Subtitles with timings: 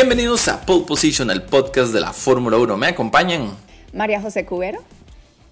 [0.00, 2.76] Bienvenidos a Pole Position, el podcast de la Fórmula 1.
[2.76, 3.50] Me acompañan
[3.92, 4.78] María José Cubero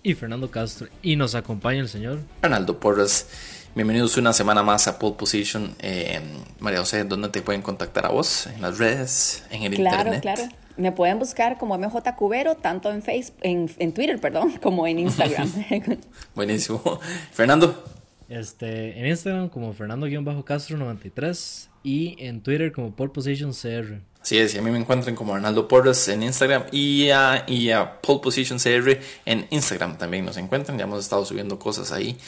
[0.04, 0.86] y Fernando Castro.
[1.02, 3.26] Y nos acompaña el señor Arnaldo Porras.
[3.74, 5.74] Bienvenidos una semana más a Pole Position.
[5.80, 6.20] Eh,
[6.60, 8.46] María José, ¿dónde te pueden contactar a vos?
[8.46, 9.42] ¿En las redes?
[9.50, 10.20] ¿En el internet?
[10.20, 10.42] Claro, claro.
[10.76, 15.00] Me pueden buscar como MJ Cubero, tanto en Facebook, en, en Twitter, perdón, como en
[15.00, 15.50] Instagram.
[16.36, 17.00] Buenísimo.
[17.32, 17.82] Fernando.
[18.28, 24.02] Este, en Instagram como Fernando-Castro93 y en Twitter como Pole Position CR.
[24.26, 27.70] Así es, y a mí me encuentran como Arnaldo Porras en Instagram y a, y
[27.70, 30.76] a Pole Position CR en Instagram también nos encuentran.
[30.76, 32.18] Ya hemos estado subiendo cosas ahí.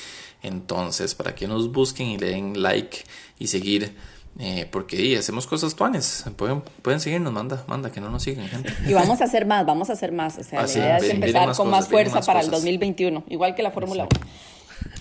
[0.41, 2.99] Entonces, para que nos busquen y le den like
[3.41, 3.97] y seguir,
[4.39, 6.25] eh, porque hacemos cosas tuanes.
[6.37, 8.73] Pueden, pueden seguirnos, manda, manda, que no nos sigan, gente.
[8.87, 10.39] Y vamos a hacer más, vamos a hacer más.
[10.39, 13.73] O sea, la idea es empezar con más fuerza para el 2021, igual que la
[13.73, 14.21] Fórmula 1.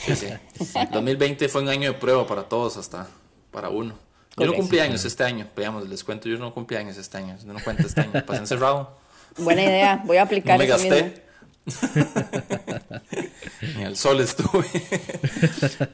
[0.04, 0.74] Sí, sí.
[0.92, 3.08] 2020 fue un año de prueba para todos, hasta
[3.52, 4.07] para uno.
[4.38, 7.36] Yo no cumplí años este año, veamos, les cuento, yo no cumplí años este año,
[7.44, 8.96] no cuento este año, pasé encerrado.
[9.38, 11.24] Buena idea, voy a aplicar no me gasté.
[13.76, 14.66] Ni al sol estuve.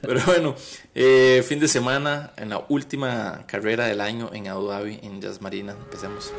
[0.02, 0.56] Pero bueno,
[0.94, 5.42] eh, fin de semana, en la última carrera del año en Abu Dhabi, en Jazz
[5.42, 5.72] Marina.
[5.72, 6.32] Empecemos.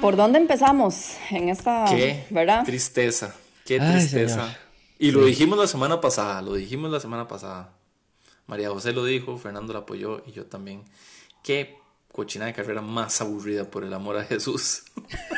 [0.00, 2.64] ¿Por dónde empezamos en esta, qué verdad?
[2.64, 4.56] Tristeza, qué tristeza.
[4.98, 7.75] y lo dijimos la semana pasada, lo dijimos la semana pasada.
[8.46, 10.84] María José lo dijo, Fernando lo apoyó y yo también.
[11.42, 11.78] Qué
[12.12, 14.84] cochina de carrera más aburrida por el amor a Jesús.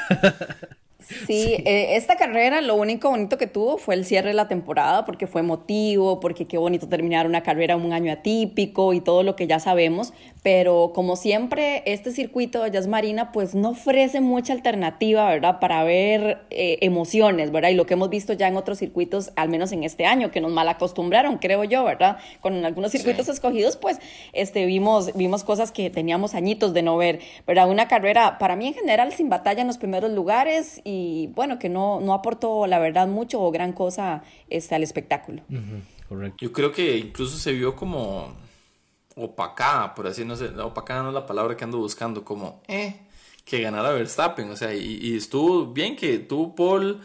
[1.27, 5.07] Sí, eh, esta carrera lo único bonito que tuvo fue el cierre de la temporada
[5.07, 9.35] porque fue emotivo, porque qué bonito terminar una carrera un año atípico y todo lo
[9.35, 14.53] que ya sabemos, pero como siempre este circuito de Jazz Marina pues no ofrece mucha
[14.53, 15.61] alternativa, ¿verdad?
[15.61, 17.71] Para ver eh, emociones, ¿verdad?
[17.71, 20.43] Y lo que hemos visto ya en otros circuitos, al menos en este año, que
[20.43, 22.19] nos mal acostumbraron, creo yo, ¿verdad?
[22.41, 23.99] Con algunos circuitos escogidos pues
[24.35, 27.71] este, vimos, vimos cosas que teníamos añitos de no ver, ¿verdad?
[27.71, 31.59] Una carrera para mí en general sin batalla en los primeros lugares y y bueno,
[31.59, 35.43] que no, no aportó la verdad mucho o gran cosa este, al espectáculo.
[36.09, 36.37] correcto.
[36.41, 38.35] Yo creo que incluso se vio como
[39.19, 43.01] opacada, por así no sé, opacada no es la palabra que ando buscando, como eh,
[43.45, 47.01] que ganara Verstappen, o sea, y, estuvo bien que tuvo Paul,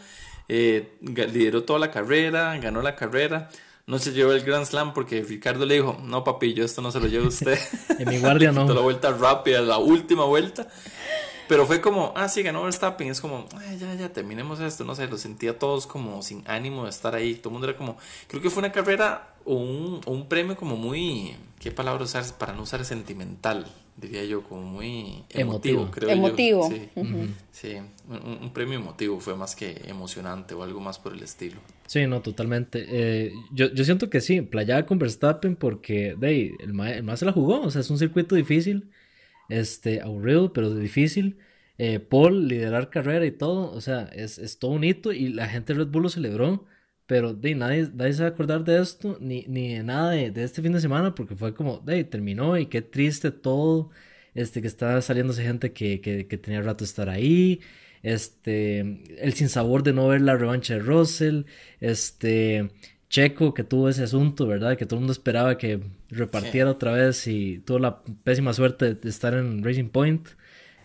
[0.48, 3.50] eh, lideró toda la carrera, ganó la carrera,
[3.86, 6.90] no se llevó el Grand Slam porque Ricardo le dijo, no papi, yo esto no
[6.90, 7.58] se lo llevo a usted.
[7.98, 8.72] en mi guardia no.
[8.72, 10.68] la vuelta rápida, la última vuelta.
[11.48, 13.08] Pero fue como, ah, sí, ganó Verstappen.
[13.08, 14.84] Es como, Ay, ya, ya, terminemos esto.
[14.84, 17.34] No sé, lo sentía todos como sin ánimo de estar ahí.
[17.34, 17.96] Todo el mundo era como,
[18.28, 22.52] creo que fue una carrera o un, un premio como muy, ¿qué palabra usar para
[22.52, 23.66] no usar sentimental?
[23.96, 26.68] Diría yo, como muy emotivo, creo emotivo.
[26.68, 26.90] Sí,
[27.52, 27.76] sí
[28.08, 31.56] un, premio emotivo fue más que emocionante o algo más por el estilo.
[31.86, 32.84] Sí, no, totalmente.
[32.88, 37.24] Eh, yo, yo siento que sí, playaba con Verstappen porque, de el, el más se
[37.24, 37.60] la jugó.
[37.60, 38.90] O sea, es un circuito difícil
[39.48, 41.38] este, aburrido, pero difícil.
[41.78, 45.48] Eh, Paul, liderar carrera y todo, o sea, es, es, todo un hito y la
[45.48, 46.66] gente de Red Bull lo celebró,
[47.06, 50.30] pero de, nadie, nadie se va a acordar de esto, ni, ni de nada de,
[50.30, 53.90] de, este fin de semana, porque fue como, de, terminó y qué triste todo,
[54.34, 57.60] este, que estaba saliéndose gente que, que, que tenía rato de estar ahí,
[58.02, 58.80] este,
[59.18, 61.44] el sinsabor de no ver la revancha de Russell,
[61.80, 62.70] este,
[63.14, 64.76] Checo que tuvo ese asunto, ¿verdad?
[64.76, 65.78] Que todo el mundo esperaba que
[66.10, 70.30] repartiera otra vez y tuvo la pésima suerte de estar en Racing Point.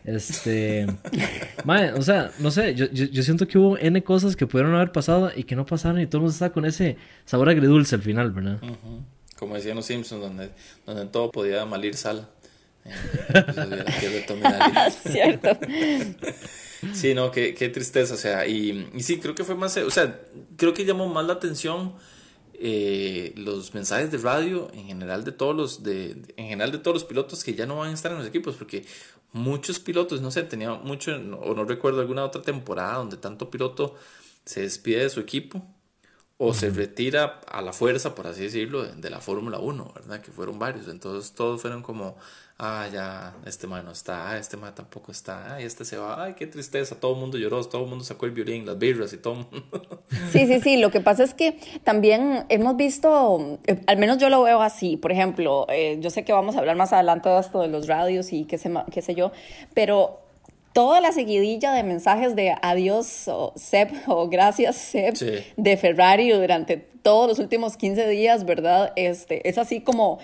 [0.06, 0.86] Este.
[1.96, 5.32] o sea, no sé, yo, yo, siento que hubo N cosas que pudieron haber pasado
[5.36, 8.30] y que no pasaron y todo el mundo estaba con ese sabor agridulce al final,
[8.30, 8.60] ¿verdad?
[9.36, 10.52] Como decían los Simpsons, donde,
[10.86, 12.30] donde todo podía malir sal.
[12.86, 12.92] Eh,
[15.04, 15.58] Cierto.
[16.94, 19.90] sí, no, qué, qué tristeza, o sea, y, y sí, creo que fue más, o
[19.90, 20.20] sea,
[20.58, 21.96] creo que llamó más la atención
[22.62, 26.96] eh, los mensajes de radio en general de todos los de, en general de todos
[26.96, 28.86] los pilotos que ya no van a estar en los equipos porque
[29.32, 31.12] muchos pilotos no sé tenía mucho
[31.42, 33.96] o no recuerdo alguna otra temporada donde tanto piloto
[34.46, 35.64] se despide de su equipo
[36.42, 40.22] o se retira a la fuerza, por así decirlo, de, la Fórmula 1, ¿verdad?
[40.22, 40.88] Que fueron varios.
[40.88, 42.16] Entonces todos fueron como,
[42.60, 46.24] ah, ya, este man no está, ah, este man tampoco está, ay, este se va,
[46.24, 49.14] ay, qué tristeza, todo el mundo lloró, todo el mundo sacó el violín, las birras
[49.14, 49.48] y todo.
[50.32, 54.30] Sí, sí, sí, lo que pasa es que también hemos visto, eh, al menos yo
[54.30, 57.40] lo veo así, por ejemplo, eh, yo sé que vamos a hablar más adelante de
[57.40, 59.32] esto de los radios y qué sé, qué sé yo,
[59.74, 60.20] pero
[60.74, 65.14] toda la seguidilla de mensajes de adiós o Seb o gracias Seb
[65.58, 68.94] de Ferrari durante todos los últimos 15 días, ¿verdad?
[68.96, 70.20] Este, es así como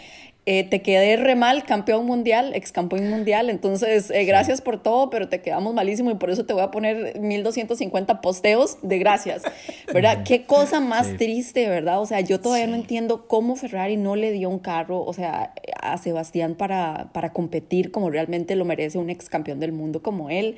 [0.48, 5.10] eh, te quedé re mal, campeón mundial, ex campeón mundial, entonces eh, gracias por todo,
[5.10, 9.42] pero te quedamos malísimo y por eso te voy a poner 1250 posteos de gracias,
[9.92, 10.24] ¿verdad?
[10.24, 12.00] Qué cosa más triste, ¿verdad?
[12.00, 15.54] O sea, yo todavía no entiendo cómo Ferrari no le dio un carro, o sea,
[15.82, 20.30] a Sebastián para, para competir como realmente lo merece un ex campeón del mundo como
[20.30, 20.58] él.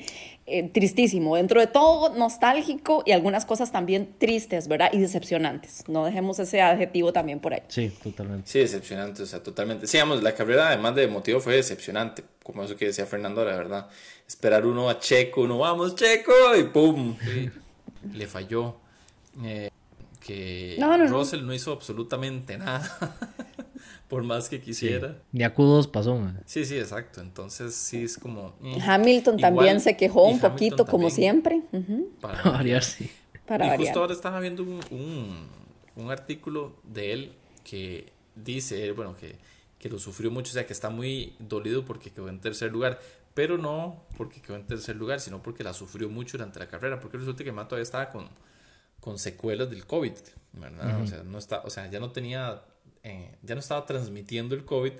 [0.49, 4.89] Eh, tristísimo, dentro de todo nostálgico y algunas cosas también tristes, ¿verdad?
[4.93, 5.83] Y decepcionantes.
[5.89, 7.63] No dejemos ese adjetivo también por ahí.
[7.67, 8.49] Sí, totalmente.
[8.49, 9.87] Sí, decepcionante, o sea, totalmente.
[9.87, 13.89] Sí, la carrera además de motivo fue decepcionante, como eso que decía Fernando, la verdad.
[14.25, 17.17] Esperar uno a Checo, uno vamos Checo y ¡pum!
[18.13, 18.77] le falló.
[19.43, 19.69] Eh,
[20.25, 20.77] que
[21.09, 21.53] Russell no.
[21.53, 22.89] hizo absolutamente nada.
[24.07, 25.21] por más que quisiera.
[25.31, 26.19] Ni a Q2 pasó.
[26.45, 27.21] Sí, sí, exacto.
[27.21, 28.55] Entonces sí es como...
[28.59, 28.81] Mm.
[28.81, 31.61] Hamilton también se quejó un poquito, como siempre.
[32.21, 33.09] Para variar, sí.
[33.45, 35.47] Para y justo ahora estaba viendo un,
[35.95, 37.31] un, artículo de él
[37.63, 39.35] que dice, bueno, que,
[39.79, 42.99] que lo sufrió mucho, o sea, que está muy dolido porque quedó en tercer lugar
[43.37, 46.99] pero no porque quedó en tercer lugar, sino porque la sufrió mucho durante la carrera,
[46.99, 48.27] porque resulta que Mato todavía estaba con,
[48.99, 50.13] con secuelas del COVID,
[50.53, 50.99] ¿verdad?
[51.03, 52.63] O sea, no está, o sea, ya no tenía
[53.07, 54.93] eh, ya no estaba transmitiendo el COVID,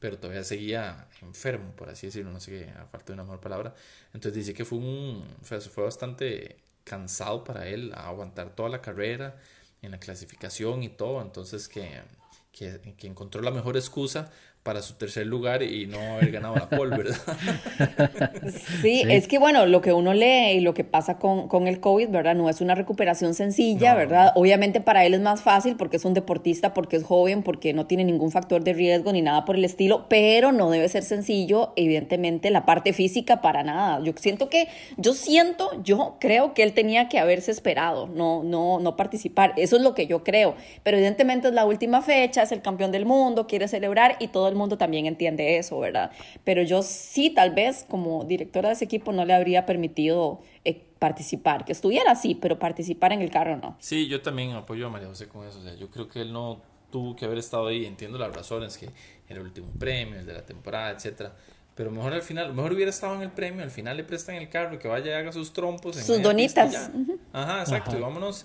[0.00, 3.74] pero todavía seguía enfermo, por así decirlo, no sé a falta de una mejor palabra.
[4.12, 9.36] Entonces dice que fue un, fue, fue bastante cansado para él aguantar toda la carrera
[9.80, 12.02] en la clasificación y todo, entonces que,
[12.50, 14.32] que, que encontró la mejor excusa
[14.62, 17.16] para su tercer lugar y no haber ganado la pole, ¿verdad?
[18.80, 21.80] Sí, es que bueno, lo que uno lee y lo que pasa con, con el
[21.80, 22.34] COVID, ¿verdad?
[22.34, 24.32] No es una recuperación sencilla, ¿verdad?
[24.34, 27.86] Obviamente para él es más fácil porque es un deportista, porque es joven, porque no
[27.86, 31.72] tiene ningún factor de riesgo ni nada por el estilo, pero no debe ser sencillo,
[31.76, 34.00] evidentemente, la parte física para nada.
[34.04, 38.78] Yo siento que, yo siento, yo creo que él tenía que haberse esperado, no, no,
[38.78, 39.54] no participar.
[39.56, 40.54] Eso es lo que yo creo.
[40.82, 44.51] Pero evidentemente es la última fecha, es el campeón del mundo, quiere celebrar y todo
[44.52, 46.12] el mundo también entiende eso, ¿verdad?
[46.44, 50.80] Pero yo sí, tal vez como directora de ese equipo no le habría permitido eh,
[50.98, 53.76] participar, que estuviera así, pero participar en el carro no.
[53.80, 56.32] Sí, yo también apoyo a María José con eso, o sea, yo creo que él
[56.32, 56.60] no
[56.90, 58.86] tuvo que haber estado ahí, entiendo las razones, que
[59.28, 61.34] era el último premio, el de la temporada, etcétera.
[61.74, 64.48] Pero mejor al final, mejor hubiera estado en el premio, al final le prestan el
[64.50, 65.96] carro, que vaya y haga sus trompos.
[65.96, 66.90] sus donitas.
[67.32, 68.44] Ajá, exacto, y vámonos.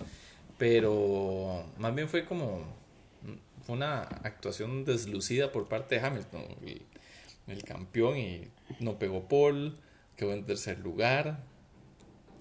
[0.58, 2.62] Pero más bien fue como
[3.70, 6.44] una actuación deslucida por parte de Hamilton,
[7.48, 8.48] el, campeón, y
[8.80, 9.78] no pegó Paul,
[10.16, 11.44] quedó en tercer lugar.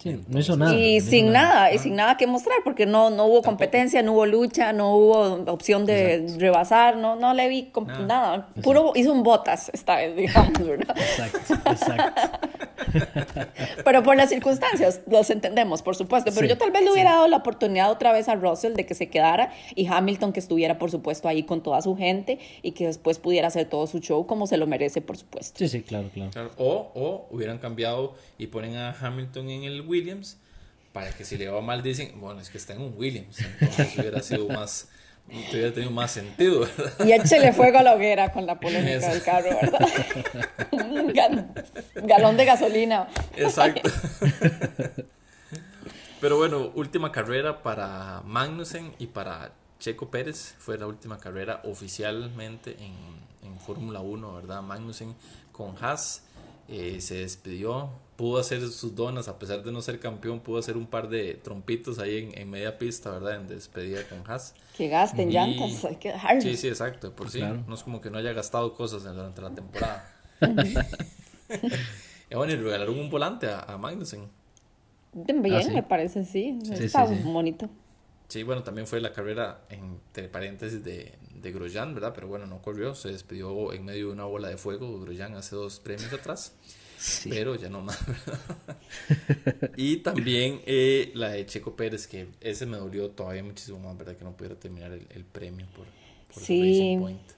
[0.04, 0.74] No hizo nada.
[0.74, 4.26] Y sin nada, y sin nada que mostrar, porque no, no hubo competencia, no hubo
[4.26, 7.72] lucha, no hubo opción de rebasar, no, no le vi
[8.06, 8.48] nada.
[8.62, 10.96] Puro hizo un botas esta vez, digamos, ¿verdad?
[10.96, 12.38] Exacto, exacto.
[13.84, 16.30] pero por las circunstancias, los entendemos, por supuesto.
[16.34, 18.94] Pero yo tal vez le hubiera dado la oportunidad otra vez a Russell de que
[18.94, 22.86] se quedara y Hamilton que estuviera, por supuesto, ahí con toda su gente y que
[22.86, 25.58] después pudiera hacer todo su show como se lo merece, por supuesto.
[25.58, 26.50] Sí, sí, claro, claro.
[26.58, 30.38] O, o hubieran cambiado y ponen a Hamilton en el Williams
[30.92, 33.94] para que si le va mal dicen, bueno, es que está en un Williams, entonces
[33.98, 34.88] hubiera sido más
[35.28, 37.04] hubiera tenido más sentido, ¿verdad?
[37.04, 39.88] Y échele fuego a la hoguera con la polémica del carro, ¿verdad?
[41.96, 43.08] Un galón de gasolina.
[43.36, 43.90] Exacto.
[46.20, 50.54] Pero bueno, última carrera para Magnussen y para Checo Pérez.
[50.58, 52.94] Fue la última carrera oficialmente en,
[53.46, 54.62] en Fórmula 1, ¿verdad?
[54.62, 55.14] Magnussen
[55.52, 56.22] con Haas
[56.68, 60.76] eh, se despidió pudo hacer sus donas, a pesar de no ser campeón, pudo hacer
[60.76, 63.36] un par de trompitos ahí en, media pista, ¿verdad?
[63.36, 64.54] En despedida con Haas.
[64.76, 67.42] Que gasten llantas, hay que Sí, sí, exacto, por sí.
[67.66, 70.10] No es como que no haya gastado cosas durante la temporada.
[72.30, 74.28] y bueno, y regalaron un volante a, a Magnussen.
[75.12, 76.58] Bien, ah, me parece, sí.
[76.72, 77.68] Está bonito.
[78.28, 82.12] Sí, bueno, también fue la carrera, entre paréntesis, de, de Grosjean, ¿verdad?
[82.14, 85.54] Pero bueno, no corrió, se despidió en medio de una bola de fuego Grosjean hace
[85.54, 86.52] dos premios atrás
[87.28, 87.98] pero ya no más.
[89.76, 94.16] y también eh, la de Checo Pérez, que ese me dolió todavía muchísimo más, ¿verdad?
[94.16, 95.86] Que no pudiera terminar el, premio por,
[96.32, 96.96] por sí.
[96.98, 97.35] Point.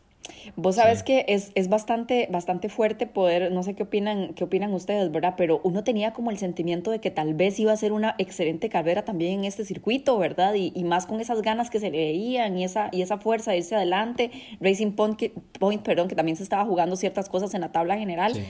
[0.57, 4.73] Vos sabes que es, es, bastante, bastante fuerte poder, no sé qué opinan, qué opinan
[4.73, 5.35] ustedes, ¿verdad?
[5.37, 8.69] Pero uno tenía como el sentimiento de que tal vez iba a ser una excelente
[8.69, 10.55] carrera también en este circuito, ¿verdad?
[10.55, 13.53] Y, y más con esas ganas que se le veían y esa, y esa fuerza
[13.53, 14.31] de irse adelante.
[14.61, 15.21] Racing Point,
[15.59, 18.35] Point, perdón, que también se estaba jugando ciertas cosas en la tabla general.
[18.35, 18.43] Sí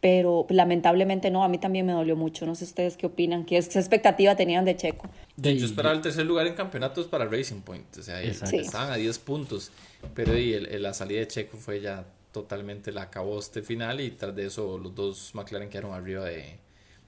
[0.00, 2.46] pero lamentablemente no, a mí también me dolió mucho.
[2.46, 5.08] No sé ustedes qué opinan, qué, expectativa tenían de Checo.
[5.36, 9.18] Yo esperaba el tercer lugar en campeonatos para Racing Point, o sea, estaban a 10
[9.20, 9.70] puntos,
[10.14, 14.36] pero y la salida de Checo fue ya totalmente la acabó este final y tras
[14.36, 16.58] de eso los dos McLaren quedaron arriba de,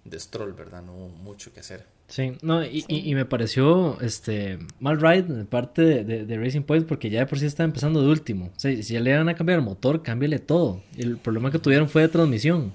[0.04, 0.83] de Stroll, ¿verdad?
[0.83, 1.85] No hubo mucho que hacer.
[2.08, 6.86] Sí, no, y, y, me pareció este mal ride de parte de, de, Racing Point
[6.86, 8.46] porque ya de por sí está empezando de último.
[8.46, 10.82] O sea, si ya le van a cambiar el motor, cámbiale todo.
[10.96, 12.72] El problema que tuvieron fue de transmisión.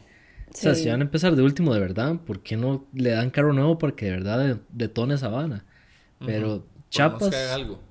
[0.53, 3.31] O sea, si van a empezar de último de verdad, ¿por qué no le dan
[3.31, 5.65] carro nuevo para que de verdad detone esa vana?
[6.23, 7.33] Pero Chapas.
[7.51, 7.81] algo.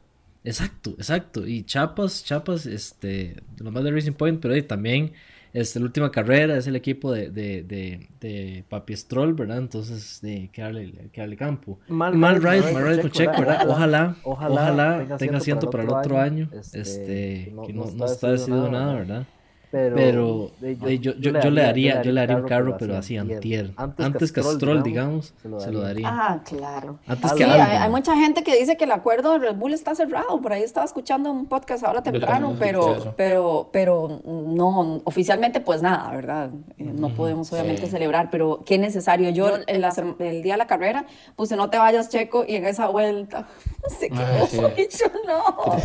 [0.44, 1.46] Exacto, exacto.
[1.46, 5.12] Y Chapas, Chapas, este, lo más de Racing Point, pero ahí también
[5.52, 9.58] este, la última carrera es el equipo de, de, de, de Papi Stroll, ¿verdad?
[9.58, 11.78] Entonces, de que darle, campo.
[11.88, 13.68] Mal, mal ride, mal ride con Checo, ¿verdad?
[13.68, 18.70] Ojalá, ojalá, tenga asiento para el otro año, este, este que no, no está decidido
[18.70, 19.26] nada, ¿verdad?
[19.72, 23.70] Pero, yo, yo, yo, le daría, yo le daría un carro, pero así antier.
[23.76, 26.08] Antes, que Stroll, digamos, se lo daría.
[26.10, 26.98] Ah, claro.
[27.06, 29.94] Antes que hay, hay, mucha gente que dice que el acuerdo de Red Bull está
[29.94, 30.42] cerrado.
[30.42, 36.10] Por ahí estaba escuchando un podcast ahora temprano, pero, pero, pero no, oficialmente pues nada,
[36.10, 36.50] ¿verdad?
[36.76, 39.30] Eh, no podemos obviamente celebrar, pero qué necesario.
[39.30, 39.84] Yo el,
[40.18, 43.46] el, día de la carrera puse no te vayas checo y en esa vuelta
[43.98, 44.22] se quedó
[45.26, 45.78] no.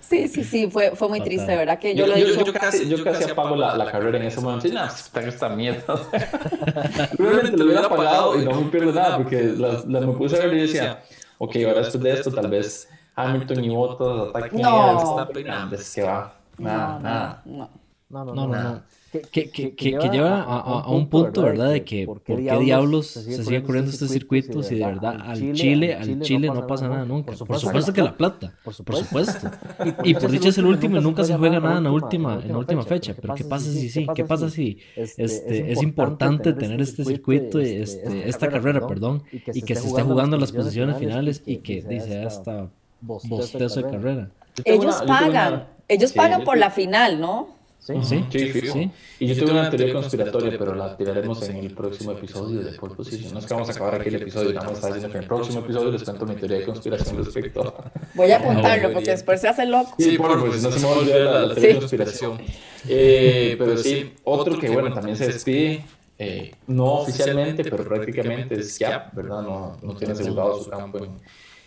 [0.00, 1.78] Sí, sí, sí, fue, fue muy triste, ¿verdad?
[1.78, 2.52] Que yo, lo he dicho
[2.86, 4.68] yo casi apago la, la, carrera en ese momento.
[4.68, 4.82] No,
[5.12, 6.00] tengo esta mierda.
[7.18, 10.46] Realmente lo hubiera apagado y no me pierdo nada porque la, la me puse a
[10.46, 11.02] ver y decía,
[11.38, 14.68] ok, ahora después de esto, tal vez Hamilton y Bottas ataquen no.
[14.68, 15.46] a Verstappen.
[15.46, 16.34] Nada, que va.
[16.58, 17.42] Nada, nada.
[17.46, 17.68] No,
[18.10, 18.34] no, no.
[18.34, 21.70] no, no que, que, que, lleva a, a, un punto, ¿verdad?
[21.70, 25.94] De que por qué diablos se sigue corriendo este circuito si de verdad al Chile,
[25.94, 27.32] al Chile no pasa nada nunca.
[27.32, 29.50] Por supuesto que la plata, por supuesto.
[30.04, 32.52] Y por dicho es el último y nunca se juega nada en la última, en
[32.52, 33.14] la última fecha.
[33.20, 34.06] Pero ¿qué pasa si sí?
[34.14, 39.74] ¿Qué pasa si este, es importante tener este circuito, este, esta carrera, perdón, y que
[39.74, 42.68] se esté jugando las posiciones finales y que dice hasta
[43.00, 44.30] bostezo de carrera?
[44.64, 47.57] Ellos pagan, ellos pagan por la final, ¿no?
[47.78, 52.12] Sí, sí, sí, Y yo, tengo una teoría conspiratoria, pero la tiraremos en el próximo
[52.12, 53.32] episodio de Pole Position.
[53.32, 55.28] No es que vamos a acabar aquí el episodio, vamos a diciendo que en el
[55.28, 57.74] próximo episodio les cuento mi teoría de conspiración respecto
[58.14, 59.94] Voy a apuntarlo porque después se hace loco.
[59.98, 62.38] Sí, por pues no se me va a olvidar la, teoría de conspiración.
[62.90, 65.84] Eh, pero sí, otro que bueno, también se despide.
[66.16, 69.42] Eh, no oficialmente, pero prácticamente es Yap, ¿verdad?
[69.42, 71.18] No, no tiene asegurado su campo en,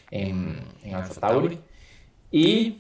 [0.10, 1.60] en, en Alfa Tauri.
[2.32, 2.78] Y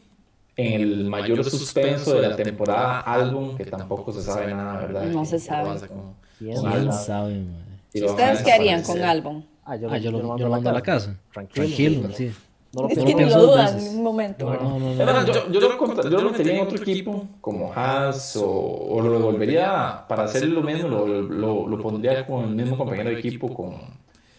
[0.56, 5.06] en el mayor suspenso de la temporada álbum, que tampoco se sabe nada, ¿verdad?
[5.06, 5.80] No se sabe.
[6.38, 7.44] ¿Quién sabe,
[7.94, 9.44] ¿Ustedes qué harían con álbum?
[9.64, 11.16] Ah, yo, ah, yo, lo, yo, lo mando a la casa.
[11.34, 12.32] Tranquilo, sí.
[12.74, 14.46] No lo, es que ni lo dudan en un momento.
[14.46, 19.12] No, yo, yo, lo, yo lo metería en otro equipo, como Haas, o, o lo
[19.12, 23.76] devolvería para hacer lo mismo, lo, lo, pondría con el mismo compañero de equipo, con,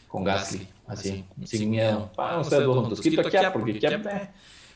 [0.09, 2.11] con Gasly, así, sin miedo.
[2.17, 3.87] Vamos ustedes dos juntos, quito aquí, porque aquí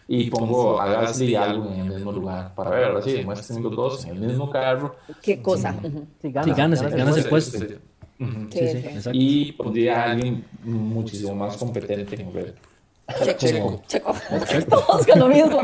[0.08, 3.62] y pongo a Gasly y algo en el mismo lugar para ver, ahora sí, demuestren
[3.62, 4.96] los dos en el mismo carro.
[5.20, 5.74] ¿Qué cosa?
[6.22, 7.58] Sí, ganas, ganas, el puesto.
[7.58, 7.68] Sí,
[8.50, 12.54] sí, y pondría a alguien muchísimo más competente en Red.
[13.36, 13.82] Checo.
[13.86, 14.14] Checo.
[14.46, 14.66] Checo.
[14.68, 15.60] Todos con lo mismo.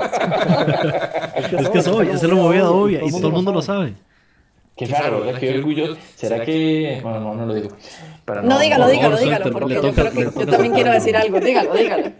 [1.35, 3.95] es que es obvio, es lo movida obvia y todo el mundo lo sabe.
[4.77, 5.39] Qué raro, ¿verdad?
[5.41, 5.97] Qué orgullo.
[6.15, 7.01] ¿Será que.?
[7.03, 7.69] Bueno, no, no lo digo.
[8.27, 11.41] no, no, dígalo, dígalo, dígalo, porque yo creo que yo también quiero decir algo.
[11.41, 12.13] Dígalo, dígalo.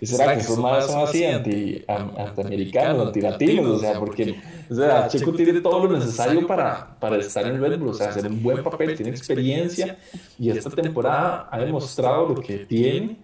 [0.00, 3.66] ¿Y será que esos más son así anti, antiamericanos, antilatinos?
[3.66, 4.36] O sea, porque
[4.70, 8.10] o sea, Checo tiene todo lo necesario para, para estar en Red Bull, o sea,
[8.10, 9.98] hacer un buen papel, tiene experiencia
[10.38, 13.16] y esta temporada ha demostrado lo que tiene.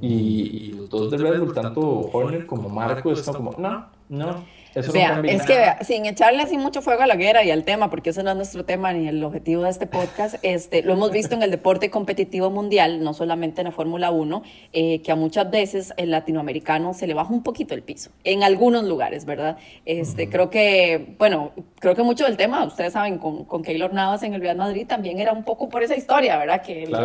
[0.00, 4.44] Y, y los dos de Red Bull, tanto Horner como Marco, están como, no, no,
[4.92, 7.90] vea, es que vea, sin echarle así mucho fuego a la guerra y al tema,
[7.90, 11.10] porque ese no es nuestro tema ni el objetivo de este podcast, este, lo hemos
[11.10, 14.42] visto en el deporte competitivo mundial, no solamente en la Fórmula 1,
[14.72, 18.42] eh, que a muchas veces el latinoamericano se le baja un poquito el piso, en
[18.42, 19.56] algunos lugares, ¿verdad?
[19.84, 24.22] Este, Creo que, bueno, creo que mucho del tema, ustedes saben, con, con Keylor Navas
[24.22, 26.62] en el Real Madrid también era un poco por esa historia, ¿verdad?
[26.62, 26.96] Que el,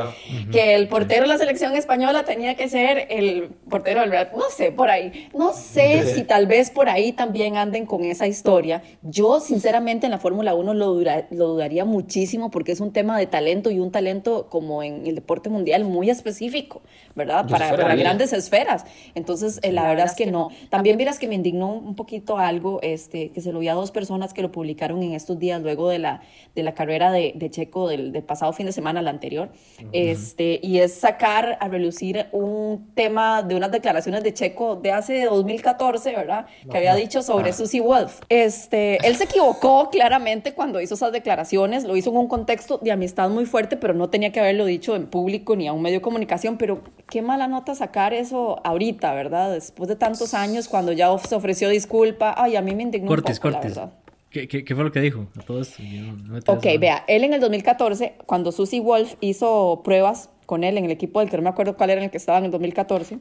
[0.51, 4.49] que el portero de la selección española tenía que ser el portero del Real, no
[4.49, 8.83] sé, por ahí, no sé si tal vez por ahí también anden con esa historia.
[9.01, 13.27] Yo, sinceramente, en la Fórmula 1 lo, lo dudaría muchísimo porque es un tema de
[13.27, 16.81] talento y un talento como en el deporte mundial muy específico,
[17.15, 17.47] ¿verdad?
[17.47, 18.85] Para, para, grandes esferas.
[19.15, 20.49] Entonces, eh, la verdad es que no.
[20.69, 23.91] También vieras que me indignó un poquito algo, este, que se lo vi a dos
[23.91, 26.21] personas que lo publicaron en estos días luego de la,
[26.55, 29.49] de la carrera de, de Checo del, del, pasado fin de semana, la anterior,
[29.91, 35.25] este, y es sacar a relucir un tema de unas declaraciones de Checo de hace
[35.25, 36.45] 2014, ¿verdad?
[36.69, 37.53] que había dicho sobre ah.
[37.53, 38.21] Susie Wolf.
[38.29, 42.91] Este, él se equivocó claramente cuando hizo esas declaraciones, lo hizo en un contexto de
[42.91, 45.97] amistad muy fuerte, pero no tenía que haberlo dicho en público ni a un medio
[45.99, 49.51] de comunicación, pero qué mala nota sacar eso ahorita, ¿verdad?
[49.51, 53.37] Después de tantos años, cuando ya se ofreció disculpa, ay, a mí me indignó cortes,
[53.37, 53.75] un poco, cortes.
[53.75, 53.97] la verdad.
[54.29, 55.43] ¿Qué, ¿Qué, qué, fue lo que dijo a?
[55.43, 60.77] No, no ok, vea, él en el 2014, cuando Susie Wolf hizo pruebas con él
[60.77, 62.45] en el equipo del que no me acuerdo cuál era en el que estaba en
[62.45, 63.19] el 2014,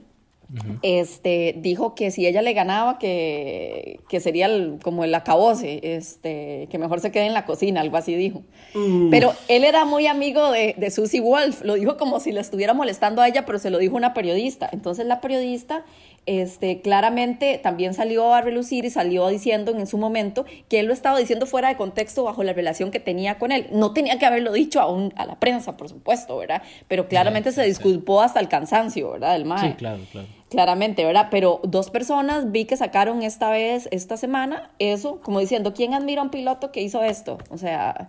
[0.83, 4.49] este, dijo que si ella le ganaba, que, que sería
[4.83, 8.43] como el acabose, este, que mejor se quede en la cocina, algo así dijo.
[8.75, 9.11] Mm.
[9.11, 12.75] Pero él era muy amigo de, de Susie Wolf, lo dijo como si le estuviera
[12.75, 14.69] molestando a ella, pero se lo dijo una periodista.
[14.73, 15.85] Entonces la periodista
[16.27, 20.93] este, claramente también salió a relucir y salió diciendo en su momento que él lo
[20.93, 23.69] estaba diciendo fuera de contexto bajo la relación que tenía con él.
[23.73, 26.63] No tenía que haberlo dicho a, a la prensa, por supuesto, ¿verdad?
[26.89, 29.33] Pero claramente se disculpó hasta el cansancio, ¿verdad?
[29.33, 30.29] Del Sí, claro, claro.
[30.51, 31.29] Claramente, ¿verdad?
[31.31, 36.21] Pero dos personas vi que sacaron esta vez, esta semana, eso, como diciendo, ¿quién admira
[36.23, 37.39] a un piloto que hizo esto?
[37.51, 38.09] O sea,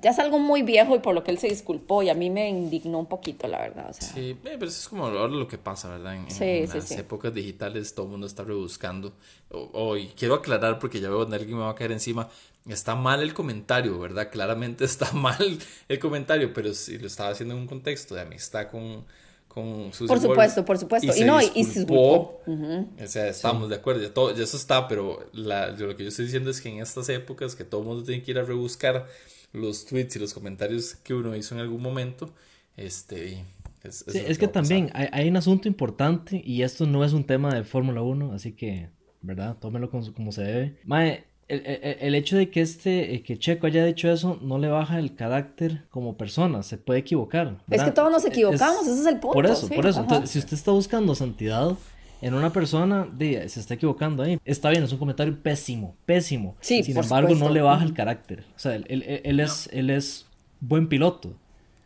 [0.00, 2.30] ya es algo muy viejo y por lo que él se disculpó y a mí
[2.30, 3.90] me indignó un poquito, la verdad.
[3.90, 4.08] O sea.
[4.08, 6.14] Sí, eh, pero eso es como ahora lo que pasa, ¿verdad?
[6.16, 6.94] En, Sí, en sí, las sí.
[6.94, 9.12] épocas digitales todo el mundo está rebuscando.
[9.50, 12.28] O- o- y quiero aclarar porque ya veo que alguien me va a caer encima.
[12.68, 14.30] Está mal el comentario, ¿verdad?
[14.30, 15.58] Claramente está mal
[15.88, 19.04] el comentario, pero si lo estaba haciendo en un contexto de amistad con,
[19.48, 21.08] con Susie Por Wolf supuesto, por supuesto.
[21.08, 23.02] Y se no, y- y se disculpó, disculpó.
[23.04, 26.08] O sea, estamos de acuerdo, ya, todo, ya eso está, pero la- lo que yo
[26.08, 28.42] estoy diciendo es que en estas épocas que todo el mundo tiene que ir a
[28.44, 29.06] rebuscar
[29.52, 32.32] los tweets y los comentarios que uno hizo en algún momento,
[32.76, 33.44] este,
[33.82, 37.24] es, Sí, es que también hay, hay un asunto importante y esto no es un
[37.24, 38.88] tema de Fórmula 1, así que,
[39.20, 39.56] ¿verdad?
[39.60, 40.76] Tómelo como, como se debe.
[40.84, 44.58] Mae, el, el- el hecho de que este, eh, que Checo haya dicho eso no
[44.58, 47.58] le baja el carácter como persona, se puede equivocar.
[47.68, 49.34] Es que todos nos Es- equivocamos, ese es el punto.
[49.34, 49.98] Por eso, sí, por eso.
[50.00, 50.08] ajá.
[50.08, 51.76] Entonces, si usted está buscando santidad
[52.22, 53.06] en una persona,
[53.48, 54.38] se está equivocando ahí.
[54.44, 56.56] Está bien, es un comentario pésimo, pésimo.
[56.60, 58.44] Sí, Sin por embargo, no le baja el carácter.
[58.56, 60.26] O sea, él, él- él es, él es
[60.60, 61.34] buen piloto,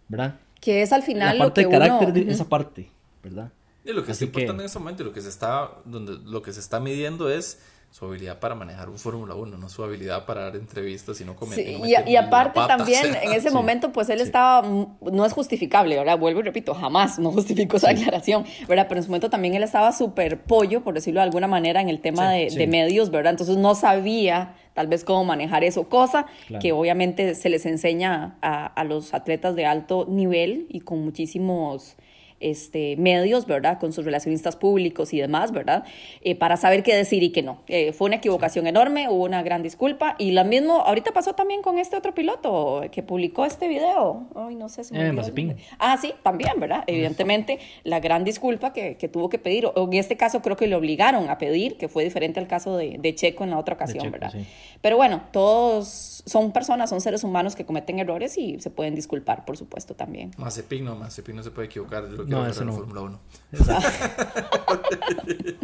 [0.08, 0.36] ¿verdad?
[0.60, 2.24] Que es al La final lo parte que de carácter uno...
[2.26, 2.90] de esa parte,
[3.22, 3.50] ¿verdad?
[3.84, 5.70] Y lo que Así está importante que- en este momento, y lo que se está,
[5.84, 9.68] donde lo que se está midiendo es su habilidad para manejar un Fórmula 1, no
[9.70, 11.54] su habilidad para dar entrevistas y no comer.
[11.54, 13.22] Sí, y no y, y aparte pata, o también sea.
[13.22, 17.18] en ese momento pues él estaba, mm, no es justificable, ahora vuelvo y repito, jamás
[17.18, 18.86] no justifico esa declaración, ¿verdad?
[18.88, 21.88] Pero en su momento también él estaba súper pollo, por decirlo de alguna manera, en
[21.88, 23.30] el tema de, medios, ¿verdad?
[23.30, 26.60] Entonces no sabía tal vez cómo manejar eso, cosa Claro.
[26.60, 31.96] que obviamente se les enseña a, a los atletas de alto nivel y con muchísimos
[32.40, 33.78] este, medios, ¿verdad?
[33.78, 35.84] Con sus relacionistas públicos y demás, ¿verdad?
[36.22, 37.62] Eh, para saber qué decir y qué no.
[37.66, 41.62] Eh, fue una equivocación enorme, hubo una gran disculpa y lo mismo, ahorita pasó también
[41.62, 44.26] con este otro piloto que publicó este video.
[44.34, 45.56] Ay, no sé si me Eh.
[45.78, 46.84] Ah, sí, también, ¿verdad?
[46.86, 50.66] Evidentemente, la gran disculpa que, que tuvo que pedir, o en este caso creo que
[50.66, 53.74] le obligaron a pedir, que fue diferente al caso de, de Checo en la otra
[53.74, 54.30] ocasión, Checo, ¿verdad?
[54.32, 54.46] sí.
[54.80, 59.44] Pero bueno, todos son personas, son seres humanos que cometen errores y se pueden disculpar,
[59.44, 60.32] por supuesto, también.
[60.36, 62.78] Mazepin no, Mazepin no se puede equivocar, lo quiero ver ese en la no.
[62.78, 63.20] Fórmula 1.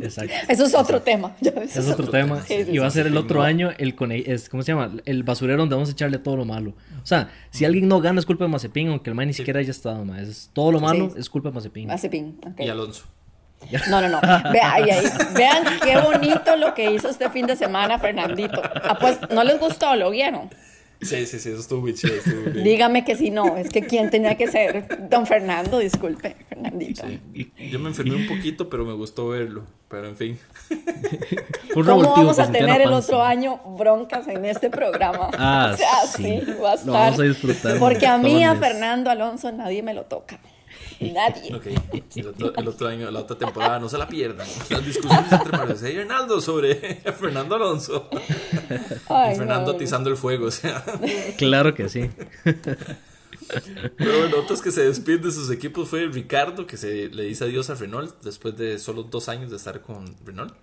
[0.03, 0.33] Exacto.
[0.49, 1.35] Eso es otro tema.
[1.41, 1.77] ves.
[1.77, 2.43] Es otro tema.
[2.43, 3.45] Sí, sí, y va a ser el otro no.
[3.47, 4.93] año el cone- es, ¿cómo se llama?
[5.05, 6.75] El basurero donde vamos a echarle todo lo malo.
[7.03, 9.61] O sea, si alguien no gana es culpa de Mazepin, aunque el man ni siquiera
[9.61, 10.21] haya estado, ma.
[10.21, 11.17] Es, todo lo malo Sí.
[11.21, 11.89] es culpa de Mazepin.
[11.89, 12.61] Mazepin, ok.
[12.61, 13.05] Y Alonso.
[13.91, 14.21] No, no, no.
[14.21, 14.77] Vea-
[15.37, 18.61] Vean qué bonito lo que hizo este fin de semana Fernandito.
[18.83, 19.95] Ah, pues, ¿no les gustó?
[19.95, 20.51] ¿Lo vieron?
[21.03, 22.15] Sí, sí, sí, eso estuvo muy chido.
[22.15, 22.65] Estuvo muy bien.
[22.65, 23.57] Dígame que si no.
[23.57, 27.05] Es que quién tenía que ser don Fernando, disculpe, Fernandito.
[27.07, 27.53] Sí.
[27.71, 29.65] Yo me enfermé un poquito, pero me gustó verlo.
[29.89, 30.39] Pero en fin.
[31.75, 35.31] ¿Cómo vamos a tener el otro año broncas en este programa?
[35.37, 36.41] Ah, o sea, sí.
[36.45, 36.87] sí, va a estar.
[36.87, 38.55] Lo vamos a disfrutar Porque a mí, a.
[38.55, 40.39] Fernando Alonso, nadie me lo toca.
[41.01, 41.55] Nadie.
[41.55, 41.67] Ok,
[42.17, 44.47] el otro, el otro año, la otra temporada, no se la pierdan.
[44.71, 46.75] Las discusiones entre Mario y Hernaldo sobre
[47.21, 48.09] Fernando Alonso.
[49.09, 49.77] Ay, y Fernando no, no.
[49.77, 50.85] atizando el fuego, o sea.
[51.39, 52.11] Claro que sí.
[53.97, 57.45] Pero bueno, otros que se despiden de sus equipos fue Ricardo, que se le dice
[57.45, 60.55] adiós a Renault después de solo dos años de estar con Renault.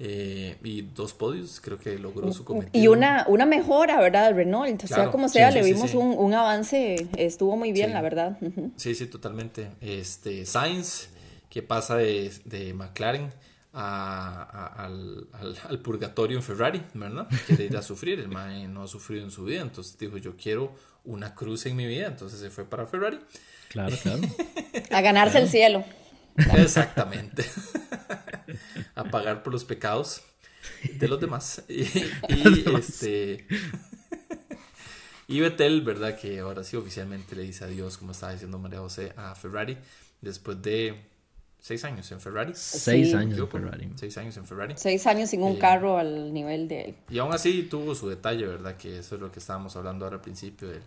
[0.00, 2.70] Eh, y dos podios, creo que logró su cometido.
[2.82, 4.34] Y una, una mejora, ¿verdad?
[4.34, 4.82] Renault.
[4.84, 5.96] O sea, Claro, como sea, sí, le sí, vimos sí.
[5.96, 7.92] Un, un avance, estuvo muy bien, Sí.
[7.94, 8.38] la verdad.
[8.76, 9.70] Sí, sí, totalmente.
[9.80, 11.08] Este, Sainz,
[11.48, 13.30] que pasa de, de McLaren
[13.72, 17.28] a- a- al, al- al purgatorio en Ferrari, ¿verdad?
[17.46, 20.36] Quiere ir a sufrir, el man no ha sufrido en su vida, entonces dijo, yo
[20.36, 20.72] quiero
[21.04, 23.20] una cruz en mi vida, entonces se fue para Ferrari.
[23.68, 24.20] Claro, claro.
[24.90, 25.84] A ganarse el cielo.
[26.36, 27.44] Exactamente.
[28.94, 30.22] a pagar por los pecados
[30.98, 31.62] de los demás.
[31.68, 31.82] Y,
[32.28, 33.46] y, este...
[35.26, 36.18] Y Vettel, ¿verdad?
[36.18, 39.78] Que ahora sí oficialmente le dice adiós, como estaba diciendo María José, a Ferrari,
[40.20, 41.00] después de
[41.62, 42.52] seis años en Ferrari.
[42.54, 43.14] Seis Sí.
[43.14, 43.58] años ¿Me en equivoco?
[43.58, 43.90] Ferrari.
[43.96, 44.74] Seis años en Ferrari.
[44.76, 46.94] Seis años sin un Eh, carro al nivel de él.
[47.08, 48.76] Y aún así tuvo su detalle, ¿verdad?
[48.76, 50.80] Que eso es lo que estábamos hablando ahora al principio de,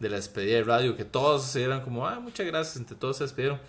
[0.00, 3.24] de la despedida de radio, que todos eran como, ah, muchas gracias, entre todos se
[3.24, 3.60] despidieron.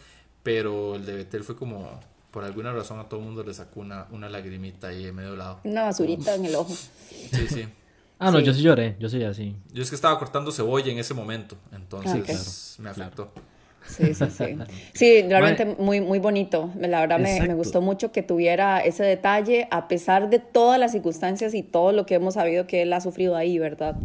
[0.46, 3.80] Pero el de Vettel fue como, por alguna razón a todo el mundo le sacó
[3.80, 5.60] una, una lagrimita ahí en medio lado.
[5.64, 6.72] Una basurita en el ojo.
[6.72, 7.66] Sí, sí.
[8.20, 8.46] Ah, no, Sí.
[8.46, 9.56] yo sí lloré, yo sí así.
[9.74, 13.32] Yo es que estaba cortando cebolla en ese momento, entonces Ah, me afectó.
[13.88, 14.58] Sí, sí, sí.
[14.94, 16.72] Sí, realmente muy, muy bonito.
[16.80, 20.92] La verdad me, me, gustó mucho que tuviera ese detalle, a pesar de todas las
[20.92, 23.96] circunstancias y todo lo que hemos sabido que él ha sufrido ahí, ¿verdad?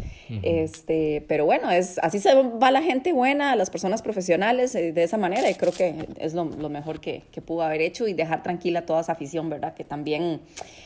[0.43, 5.03] este, pero bueno, es, así se va la gente buena, las personas profesionales eh, de
[5.03, 8.13] esa manera, y creo que es lo, lo mejor que, que, pudo haber hecho y
[8.13, 9.73] dejar tranquila toda esa afición, ¿verdad?
[9.73, 10.39] Que también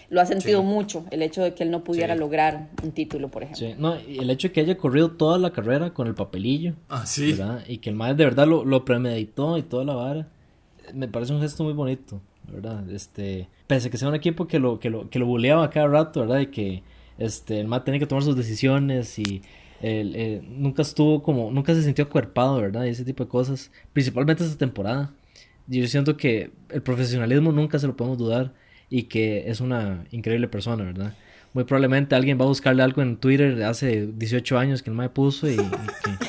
[0.09, 3.43] lo ha sentido mucho, el hecho de que él no pudiera lograr un título, por
[3.43, 3.67] ejemplo.
[3.67, 6.73] Sí, no, y el hecho de que haya corrido toda la carrera con el papelillo.
[6.89, 7.33] Ah, sí.
[7.33, 7.63] ¿verdad?
[7.67, 10.27] Y que el maestro de verdad lo, lo premeditó y toda la vara.
[10.93, 12.21] Me parece un gesto muy bonito,
[12.51, 12.89] ¿verdad?
[12.89, 15.87] Este, pese a que sea un equipo que lo, que lo, que lo buleaba cada
[15.87, 16.39] rato, ¿verdad?
[16.39, 16.83] Y que
[17.17, 19.41] este, el MAD tenía que tomar sus decisiones y
[19.81, 22.85] él, nunca estuvo como, nunca se sintió acuerpado, ¿verdad?
[22.85, 25.13] Y ese tipo de cosas, principalmente esta temporada.
[25.67, 28.53] Yo siento que el profesionalismo nunca se lo podemos dudar
[28.89, 31.15] y que es una increíble persona, ¿verdad?
[31.53, 34.95] Muy probablemente alguien va a buscarle algo en Twitter de hace 18 años que el
[34.95, 36.25] MAD puso y, y que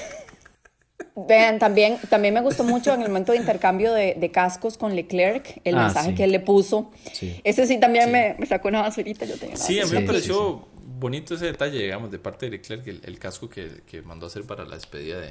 [1.26, 4.94] Vean, también, también me gustó mucho en el momento de intercambio de, de cascos con
[4.94, 6.90] Leclerc, el ah, mensaje que él le puso.
[7.12, 7.40] Sí.
[7.44, 9.24] Ese sí también Me, me, sacó una basurita.
[9.24, 10.66] Yo tenía sí, a mí me pareció
[10.98, 14.28] bonito ese detalle, digamos, de parte de Leclerc, el, el casco que, que, mandó a
[14.28, 15.30] hacer para la despedida de,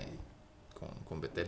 [0.85, 1.47] con, con Vettel.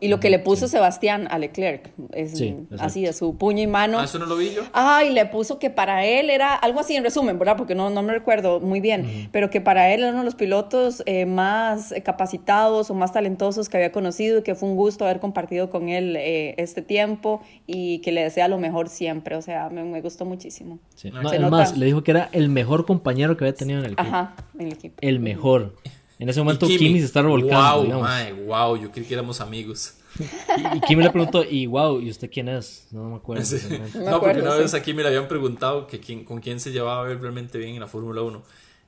[0.00, 2.40] Y lo que le puso Sebastián a Leclerc, es
[2.78, 3.98] así de su puño y mano.
[3.98, 4.62] Ah, eso no lo vi yo.
[4.72, 7.56] Ah, y le puso que para él era algo así en resumen, ¿verdad?
[7.56, 10.34] Porque no, no me recuerdo muy bien, pero que para él era uno de los
[10.34, 15.04] pilotos eh, más capacitados o más talentosos que había conocido y que fue un gusto
[15.04, 19.36] haber compartido con él eh, este tiempo y que le desea lo mejor siempre.
[19.36, 20.78] O sea, me, me gustó muchísimo.
[20.94, 21.10] Sí.
[21.10, 24.08] No, además, le dijo que era el mejor compañero que había tenido en el equipo.
[24.08, 24.96] Ajá, en el equipo.
[25.00, 25.74] El mejor.
[26.20, 27.94] En ese momento Kimi, se está revolcando.
[27.94, 29.94] Wow, mae, wow, yo creí que éramos amigos.
[30.74, 32.88] Y, Kimi le preguntó, y wow, ¿y usted quién es?
[32.90, 33.42] No, me acuerdo.
[33.94, 37.00] No, porque una vez a Kimi le habían preguntado que quién, con quién se llevaba
[37.00, 38.42] a ver realmente bien en la Fórmula 1.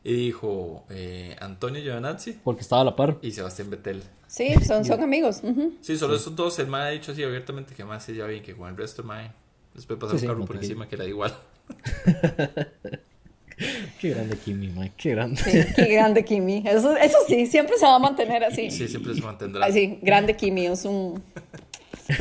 [0.04, 2.32] Y dijo eh, Antonio Giovanazzi.
[2.44, 3.16] Porque estaba a la par.
[3.22, 4.02] Y Sebastián Vettel.
[4.26, 5.40] Sí, son, son amigos.
[5.80, 6.58] Sí, solo esos dos.
[6.58, 9.04] El mae ha dicho así abiertamente que más se lleva bien que con el resto,
[9.04, 9.30] mae.
[9.74, 11.34] Después pasar sí, un carro por encima que era igual.
[14.00, 15.72] Qué grande Kimi, Mike, qué grande.
[15.76, 16.62] qué grande Kimi.
[16.66, 18.70] Eso, eso sí, siempre se va a mantener así.
[18.70, 19.66] Sí, siempre se mantendrá.
[19.66, 21.22] Así, grande Kimi, es un...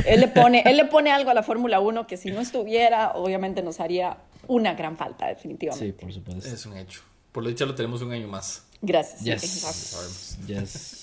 [0.06, 3.12] Él le pone, él le pone algo a la Fórmula 1 que si no estuviera,
[3.12, 4.16] obviamente nos haría
[4.46, 5.86] una gran falta, definitivamente.
[5.86, 6.48] Sí, por supuesto.
[6.48, 7.00] Es un hecho.
[7.32, 8.64] Por lo dicho, lo tenemos un año más.
[8.80, 9.22] Gracias.
[9.22, 10.38] Yes.
[10.46, 11.01] Yes.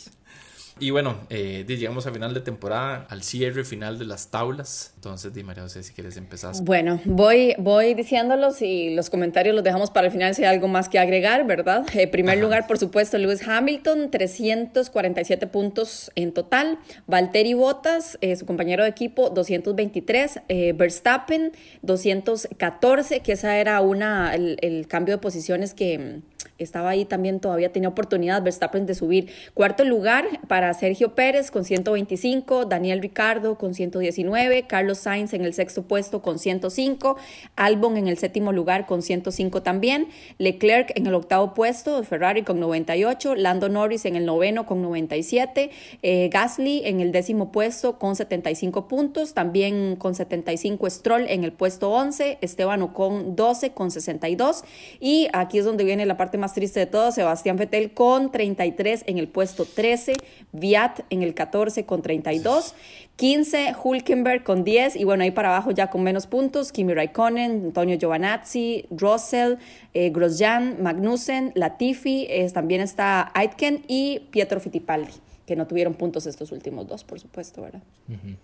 [0.80, 4.94] Y bueno, eh, llegamos al final de temporada, al cierre final de las tablas.
[4.96, 6.54] Entonces, di María José, si quieres empezar.
[6.62, 10.68] Bueno, voy, voy diciéndolos y los comentarios los dejamos para el final si hay algo
[10.68, 11.86] más que agregar, ¿verdad?
[11.94, 16.80] En eh, primer lugar, por supuesto, Lewis Hamilton, 347 puntos en total.
[17.08, 20.42] Valtteri Bottas, eh, su compañero de equipo, 223.
[20.48, 26.22] Eh, Verstappen, 214, que esa era una, el, el cambio de posiciones que
[26.60, 29.30] estaba ahí también, todavía tenía oportunidad Verstappen de subir.
[29.54, 35.54] Cuarto lugar para Sergio Pérez con 125, Daniel Ricardo con 119, Carlos Sainz en el
[35.54, 37.18] sexto puesto con 105,
[37.56, 42.60] Albon en el séptimo lugar con 105 también, Leclerc en el octavo puesto, Ferrari con
[42.60, 45.72] 98, Lando Norris en el noveno con 97,
[46.02, 51.54] eh, Gasly en el décimo puesto con 75 puntos, también con 75 Stroll en el
[51.54, 54.64] puesto 11, Esteban Ocon 12 con 62
[55.00, 59.04] y aquí es donde viene la parte más triste de todo, Sebastián Vettel con 33
[59.08, 60.14] en el puesto 13,
[60.52, 62.76] Viat en el 14 con 32,
[63.16, 67.66] 15 Hulkenberg con 10 y bueno, ahí para abajo ya con menos puntos, Kimi Raikkonen,
[67.66, 69.56] Antonio Giovanazzi, Russell,
[69.94, 75.14] eh, Grosjean, Magnussen, Latifi, también está Aitken y Pietro Fittipaldi
[75.50, 77.82] que no tuvieron puntos estos últimos dos, por supuesto, ¿verdad?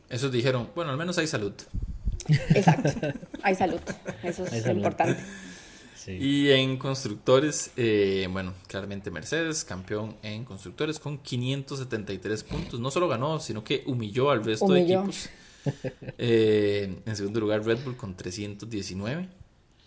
[0.10, 1.54] Esos dijeron, bueno, al menos hay salud.
[2.50, 2.89] Exacto,
[3.43, 3.80] hay salud,
[4.24, 5.21] eso es importante.
[6.08, 12.80] Y en constructores, eh, bueno, claramente Mercedes, campeón en constructores con 573 puntos.
[12.80, 15.30] No solo ganó, sino que humilló al resto de equipos.
[16.20, 19.28] Eh, en segundo lugar, Red Bull con 319.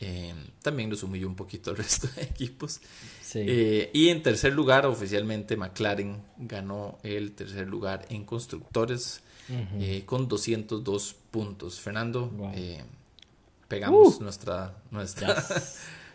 [0.01, 2.81] Eh, también los humilló un poquito al resto de equipos.
[3.33, 9.23] y en tercer lugar, oficialmente, McLaren ganó el tercer lugar en constructores
[10.05, 11.81] con 202 puntos.
[11.81, 12.33] Fernando,
[13.69, 14.23] pegamos uh.
[14.25, 15.47] nuestra, nuestra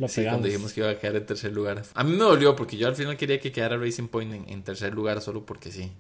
[0.08, 1.84] sí, cuando dijimos que iba a quedar en tercer lugar.
[1.94, 4.94] A mí me dolió porque yo al final quería que quedara Racing Point en, tercer
[4.94, 5.92] lugar solo porque sí.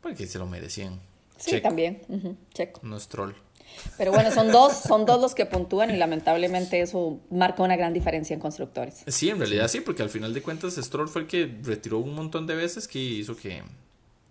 [0.00, 1.00] Porque se lo merecían.
[1.36, 2.02] Sí, también.
[2.54, 2.80] Checo.
[2.82, 3.32] No es troll.
[3.98, 7.92] Pero bueno, son dos, son dos los que puntúan y lamentablemente eso marca una gran
[7.92, 9.04] diferencia en constructores.
[9.06, 12.14] Sí, en realidad sí, porque al final de cuentas Stroll fue el que retiró un
[12.14, 13.62] montón de veces que hizo que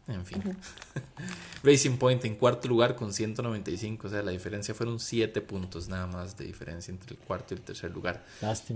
[0.07, 0.41] en fin.
[1.63, 4.07] Racing Point en cuarto lugar con 195.
[4.07, 7.57] O sea, la diferencia fueron 7 puntos nada más de diferencia entre el cuarto y
[7.57, 8.23] el tercer lugar.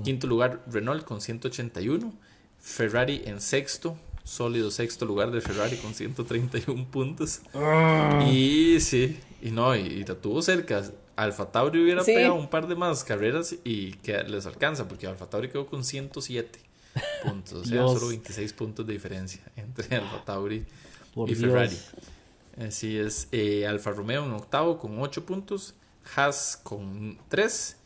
[0.03, 2.13] Quinto lugar, Renault con 181.
[2.59, 3.97] Ferrari en sexto
[4.29, 7.41] sólido sexto lugar de Ferrari con 131 puntos.
[7.53, 8.25] Ah.
[8.31, 10.83] Y sí, y no, y, la tuvo cerca.
[11.15, 15.29] Alfa Tauri hubiera pegado un par de más carreras y que les alcanza, porque Alfa
[15.29, 16.59] Tauri quedó con 107
[17.23, 17.61] puntos.
[17.61, 20.65] O sea, solo 26 puntos de diferencia entre Alfa Tauri y
[21.13, 21.77] Ferrari.
[22.59, 23.27] Así es.
[23.31, 25.75] Eh, Alfa Romeo en octavo con 8 puntos.
[26.15, 27.77] Haas con 3.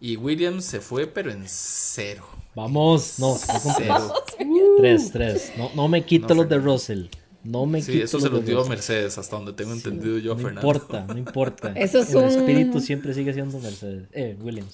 [0.00, 2.26] Y Williams se fue, pero en cero.
[2.54, 5.10] Vamos, no, no con 3.
[5.12, 7.06] 3, No, no me quito los de Russell.
[7.44, 10.62] No me sí, eso se lo dio Mercedes, hasta donde tengo entendido yo, no Fernando.
[10.62, 11.72] No importa, no importa.
[11.76, 14.08] Eso es El espíritu siempre sigue siendo Mercedes.
[14.12, 14.72] Eh, Williams.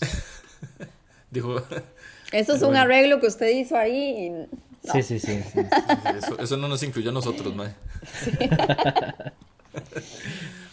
[1.32, 1.60] Dijo.
[2.30, 4.30] Eso es un arreglo que usted hizo ahí.
[4.84, 4.88] Y...
[4.92, 5.40] Sí, sí, sí.
[5.52, 5.60] sí.
[6.16, 7.74] Eso, eso, no nos incluyó a nosotros, mae.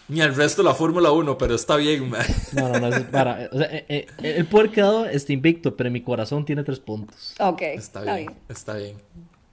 [0.09, 2.25] Ni al resto de la Fórmula 1, pero está bien, mae.
[2.53, 3.49] No, no, no, es para.
[3.51, 7.35] O sea, eh, eh, el poder quedado está invicto, pero mi corazón tiene tres puntos.
[7.39, 7.61] Ok.
[7.61, 8.95] Está, bien, bien, está bien.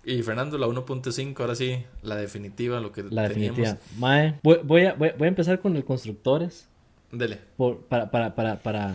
[0.05, 3.57] Y Fernando, la 1.5, ahora sí, la definitiva, lo que la teníamos.
[3.59, 3.79] definitiva.
[3.99, 6.69] Mae, voy, voy, a, voy, a empezar con el constructores.
[7.11, 7.41] Dele.
[7.57, 8.95] Por, para, para, para, para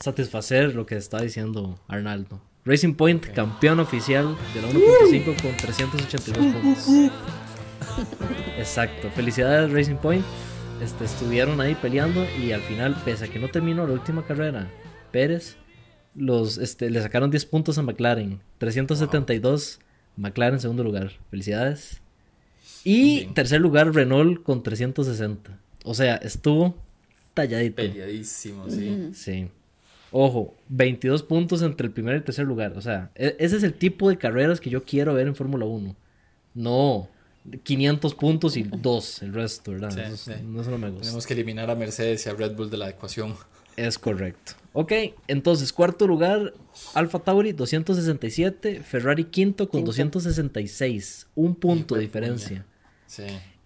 [0.00, 2.40] satisfacer lo que está diciendo Arnaldo.
[2.64, 3.34] Racing Point, okay.
[3.34, 7.12] campeón oficial de la 1.5 con 382 puntos.
[8.58, 9.10] Exacto.
[9.10, 10.24] Felicidades Racing Point.
[10.82, 14.70] Este, estuvieron ahí peleando y al final, pese a que no terminó la última carrera,
[15.12, 15.56] Pérez
[16.14, 18.40] los, este, le sacaron 10 puntos a McLaren.
[18.58, 20.24] 372 wow.
[20.24, 21.12] McLaren en segundo lugar.
[21.30, 22.00] Felicidades.
[22.84, 23.34] Y Bien.
[23.34, 25.58] tercer lugar Renault con 360.
[25.84, 26.76] O sea, estuvo
[27.34, 27.76] talladito.
[27.76, 29.10] Peleadísimo, sí.
[29.12, 29.48] Sí.
[30.12, 32.72] Ojo, 22 puntos entre el primer y el tercer lugar.
[32.76, 35.66] O sea, e ese es el tipo de carreras que yo quiero ver en Fórmula
[35.66, 35.94] 1.
[36.54, 37.08] No
[37.62, 39.90] 500 puntos y 2 el resto, ¿verdad?
[39.90, 40.32] Sí, eso, sí.
[40.44, 41.02] No, eso no me gusta.
[41.02, 43.34] Tenemos que eliminar a Mercedes y a Red Bull de la ecuación.
[43.76, 44.52] Es correcto.
[44.72, 44.92] Ok,
[45.26, 46.54] entonces, cuarto lugar,
[46.94, 49.92] Alfa Tauri 267, Ferrari quinto con quinto.
[49.92, 51.26] 266.
[51.34, 52.64] Un punto de diferencia.
[53.06, 53.24] Sí.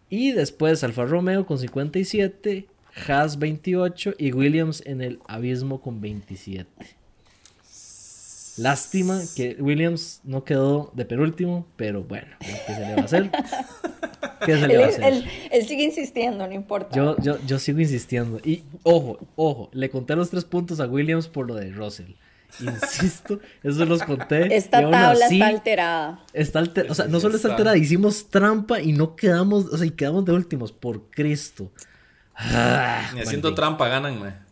[0.08, 2.68] Y después Alfa Romeo con 57,
[3.08, 6.70] Haas 28 y Williams en el abismo con 27.
[8.56, 13.30] Lástima que Williams no quedó de penúltimo, pero bueno, ¿qué se le va a hacer?
[14.46, 15.04] ¿Qué se le va a hacer?
[15.04, 16.94] Él, él, sigue insistiendo, no importa.
[16.94, 18.40] Yo, yo, yo sigo insistiendo.
[18.44, 22.12] Y ojo, ojo, le conté los tres puntos a Williams por lo de Russell.
[22.60, 24.54] Insisto, eso los conté.
[24.54, 26.24] Esta tabla así, está alterada.
[26.32, 29.86] Está alter, o sea, no solo está alterada, hicimos trampa y no quedamos, o sea,
[29.86, 31.72] y quedamos de últimos, por Cristo.
[32.36, 34.43] Ah, Ni haciendo trampa ganan, man.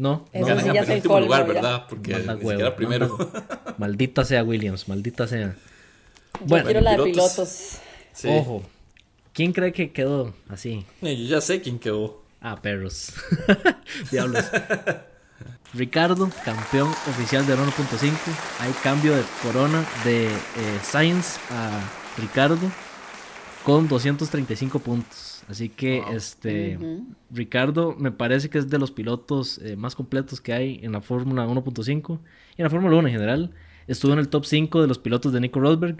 [0.00, 1.52] No, Eso ganan sí en ya último colmo, lugar, ya.
[1.52, 1.86] ¿verdad?
[1.90, 3.18] Porque Manda ni huevo, siquiera primero.
[3.18, 5.48] manda- Maldita sea Williams, maldita sea.
[6.40, 7.32] Yo Bueno, quiero la de pilotos.
[7.34, 7.78] pilotos.
[8.14, 8.28] Sí.
[8.30, 8.62] Ojo.
[9.34, 10.86] ¿Quién cree que quedó así?
[11.02, 12.22] Eh, Yo ya sé quién quedó.
[12.40, 13.12] Ah, perros.
[14.10, 14.44] Diablos.
[15.74, 18.12] Ricardo, campeón oficial del 1.5.
[18.60, 20.30] Hay cambio de corona de eh,
[20.82, 21.78] Sainz a
[22.18, 22.56] Ricardo
[23.64, 25.42] con 235 puntos.
[25.48, 26.12] Así que Wow.
[26.12, 26.78] este.
[27.30, 31.00] Ricardo me parece que es de los pilotos eh, más completos que hay en la
[31.00, 32.20] Fórmula 1.5
[32.56, 33.50] y en la Fórmula 1 en general.
[33.86, 35.96] Estuvo en el top 5 de los pilotos de Nico Rosberg.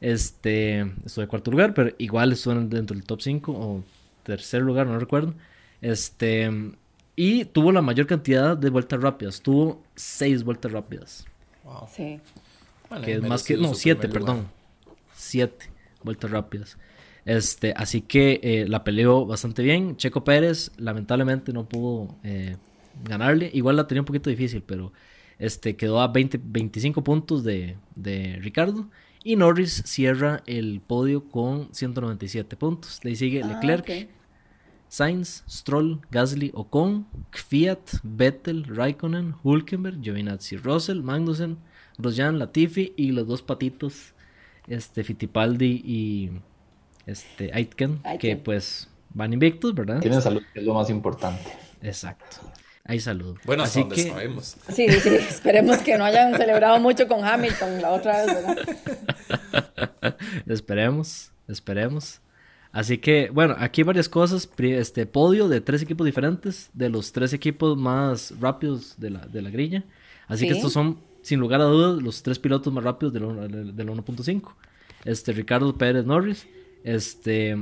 [0.00, 3.84] Este, estuvo en cuarto lugar, pero igual estuvo en- dentro del top 5 o
[4.22, 5.34] tercer lugar, no recuerdo.
[5.82, 6.50] Este,
[7.16, 9.40] y tuvo la mayor cantidad de vueltas rápidas.
[9.42, 11.26] Tuvo 6 vueltas rápidas.
[11.64, 11.88] Wow.
[11.94, 12.20] Sí.
[12.88, 13.56] Bueno, Que es más que.
[13.56, 14.36] No, 7, primer lugar.
[14.36, 14.50] perdón.
[15.14, 15.66] 7
[16.02, 16.78] vueltas rápidas.
[17.28, 19.98] Este, así que eh, la peleó bastante bien.
[19.98, 22.56] Checo Pérez, lamentablemente, no pudo eh,
[23.04, 23.50] ganarle.
[23.52, 24.94] Igual la tenía un poquito difícil, pero
[25.38, 28.88] este, quedó a 20, 25 puntos de, de Ricardo.
[29.24, 32.98] Y Norris cierra el podio con 197 puntos.
[33.02, 34.08] De ahí sigue Ah, Leclerc, ok.
[34.88, 41.58] Sainz, Stroll, Gasly, Ocon, Fiat, Vettel, Raikkonen, Hulkenberg, Giovinazzi, Russell, Magnussen,
[41.98, 44.14] Grosjean, Latifi y los dos patitos,
[44.66, 46.30] este Fittipaldi y
[47.10, 50.00] este Aitken, que pues van invictos, ¿verdad?
[50.00, 51.50] Tienen salud, que es lo más importante.
[51.82, 52.36] Exacto.
[52.84, 53.36] Ahí salud.
[53.44, 54.56] Bueno, Así donde que sabemos.
[54.72, 60.16] Sí, sí, esperemos que no hayan celebrado mucho con Hamilton la otra vez, ¿verdad?
[60.46, 62.20] esperemos, esperemos.
[62.72, 64.48] Así que, bueno, aquí hay varias cosas.
[64.58, 69.42] Este podio de tres equipos diferentes, de los tres equipos más rápidos de la, de
[69.42, 69.84] la grilla.
[70.26, 73.48] Así que estos son, sin lugar a dudas, los tres pilotos más rápidos del, uno-
[73.48, 74.52] del del 1.5.
[75.04, 76.46] Este, Ricardo Pérez Norris.
[76.84, 77.56] Este,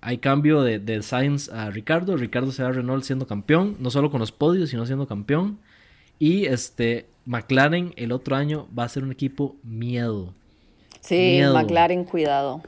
[0.00, 2.16] hay cambio de, de Sainz a Ricardo.
[2.16, 5.58] Ricardo se va a Renault siendo campeón, no solo con los podios, sino siendo campeón.
[6.18, 10.34] Y este, McLaren el otro año va a ser un equipo miedo.
[11.00, 11.54] Sí, Miedo.
[11.54, 12.62] McLaren, cuidado.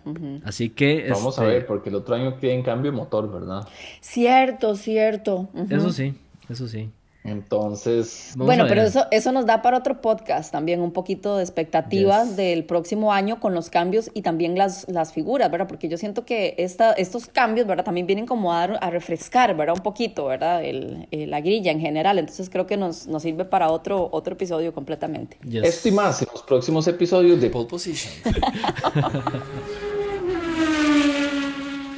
[0.44, 1.06] Así que.
[1.10, 3.68] Vamos a este, ver, porque el otro año tienen cambio de motor, ¿verdad?
[4.00, 5.50] Cierto, cierto.
[5.68, 6.14] Eso sí,
[6.48, 6.88] eso sí.
[7.24, 8.32] Entonces.
[8.36, 12.64] bueno, pero eso, eso nos da para otro podcast también, un poquito de expectativas del
[12.64, 15.68] próximo año con los cambios y también las, las figuras, ¿verdad?
[15.68, 17.84] Porque yo siento que esta, estos cambios, ¿verdad?
[17.84, 19.76] También vienen como a, a refrescar, ¿verdad?
[19.76, 20.64] Un poquito, ¿verdad?
[20.64, 22.18] El, la grilla en general.
[22.18, 25.38] Entonces creo que nos, nos sirve para otro, otro episodio completamente.
[25.48, 28.12] Esto y más en los próximos episodios de Pole Position.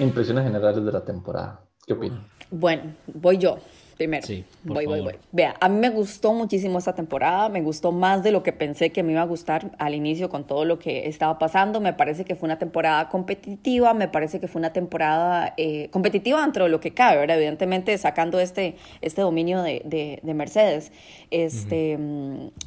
[0.01, 1.63] Impresiones generales de la temporada.
[1.87, 2.19] ¿Qué opinas?
[2.51, 3.59] Bueno, voy yo
[3.97, 4.27] primero.
[4.27, 5.15] Sí, voy, voy, voy.
[5.33, 8.91] Vea, a mí me gustó muchísimo esta temporada, me gustó más de lo que pensé
[8.91, 11.81] que me iba a gustar al inicio con todo lo que estaba pasando.
[11.81, 16.41] Me parece que fue una temporada competitiva, me parece que fue una temporada eh, competitiva
[16.43, 17.37] dentro de lo que cabe, ¿verdad?
[17.37, 20.93] Evidentemente sacando este, este dominio de, de, de Mercedes.
[21.31, 21.99] Este,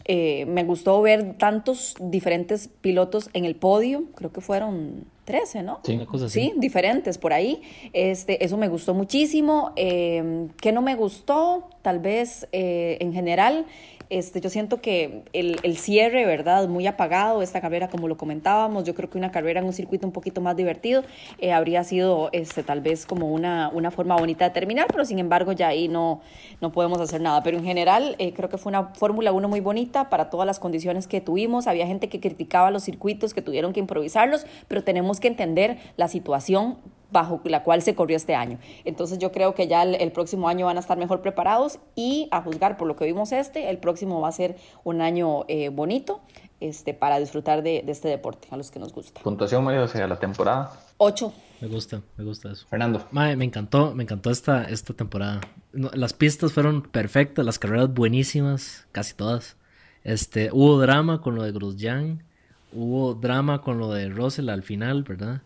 [0.06, 5.82] eh, me gustó ver tantos diferentes pilotos en el podio, creo que fueron 13, ¿no?
[5.84, 7.62] Sí, cosa sí diferentes por ahí.
[7.92, 9.74] Este, eso me gustó muchísimo.
[9.76, 11.68] Eh, ¿Qué no me gustó?
[11.82, 13.66] Tal vez eh, en general
[14.10, 16.67] este, yo siento que el, el, cierre, ¿verdad?
[16.67, 20.08] Muy apagado, esta carrera, como lo comentábamos, yo creo que una carrera en un circuito
[20.08, 21.04] un poquito más divertido
[21.39, 25.20] eh, habría sido este, tal vez como una, una forma bonita de terminar, pero sin
[25.20, 26.22] embargo ya ahí no,
[26.62, 27.43] no podemos hacer nada.
[27.43, 30.60] Pero en general eh, creo que fue una Fórmula 1 muy bonita para todas las
[30.60, 31.67] condiciones que tuvimos.
[31.67, 36.08] Había gente que criticaba los circuitos, que tuvieron que improvisarlos, pero tenemos que entender la
[36.08, 36.78] situación
[37.12, 38.60] bajo la cual se corrió este año.
[38.86, 42.28] Entonces yo creo que ya el, el, próximo año van a estar mejor preparados y
[42.32, 45.70] a juzgar por lo que vimos este, el próximo va a ser un año eh,
[45.70, 46.22] bonito
[46.60, 49.22] este, para disfrutar de, de, este deporte, a los que nos gusta.
[49.22, 50.72] Puntuación, María, o sea, la temporada.
[50.98, 51.34] Ocho.
[51.62, 52.65] Me gusta, me gusta eso.
[52.67, 53.06] Fernando.
[53.12, 55.41] Mae, me encantó, me encantó esta, esta temporada.
[55.74, 59.58] No, las pistas fueron perfectas, las carreras buenísimas, casi todas.
[60.04, 62.24] Este, hubo drama con lo de Grosjean,
[62.72, 65.41] hubo drama con lo de Russell al final, ¿verdad?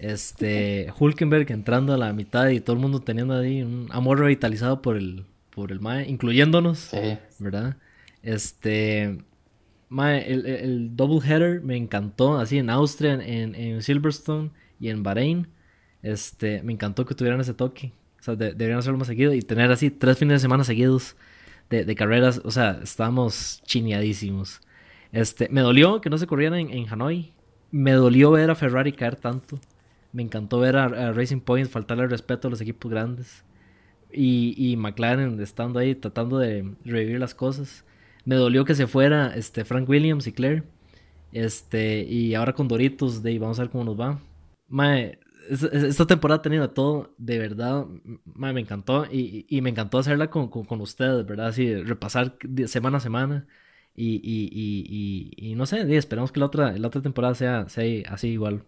[0.00, 4.80] Este, Hulkenberg entrando a la mitad y todo el mundo teniendo ahí un amor revitalizado
[4.80, 7.18] por el, por el Mae, incluyéndonos, sí.
[7.38, 7.76] ¿verdad?
[8.22, 9.18] Este,
[9.90, 15.02] Mae, el, el, double header me encantó, así en Austria, en, en, Silverstone y en
[15.02, 15.48] Bahrein.
[16.02, 17.92] Este, me encantó que tuvieran ese toque.
[18.20, 21.14] O sea, de, deberían hacerlo más seguido y tener así tres fines de semana seguidos
[21.68, 22.40] de, de carreras.
[22.42, 24.62] O sea, estábamos chineadísimos.
[25.12, 27.34] Este, me dolió que no se corrieran en, en Hanoi.
[27.70, 29.60] Me dolió ver a Ferrari caer tanto.
[30.12, 33.44] Me encantó ver a, Racing Point faltarle el respeto a los equipos grandes.
[34.12, 37.84] Y, y, McLaren estando ahí tratando de revivir las cosas.
[38.24, 40.64] Me dolió que se fuera este, Frank Williams y Claire.
[41.32, 44.20] Este, y ahora con Doritos, de, vamos a ver cómo nos va.
[44.68, 45.20] Mae,
[45.50, 47.86] esta temporada ha tenido todo, de verdad,
[48.24, 49.06] mae, me encantó.
[49.10, 51.48] Y, y, me encantó hacerla con, con, con, ustedes, ¿verdad?
[51.48, 53.46] Así, repasar semana a semana.
[53.94, 58.28] Y, y, y no sé, esperamos que la otra, la otra temporada sea, sea así
[58.28, 58.64] igual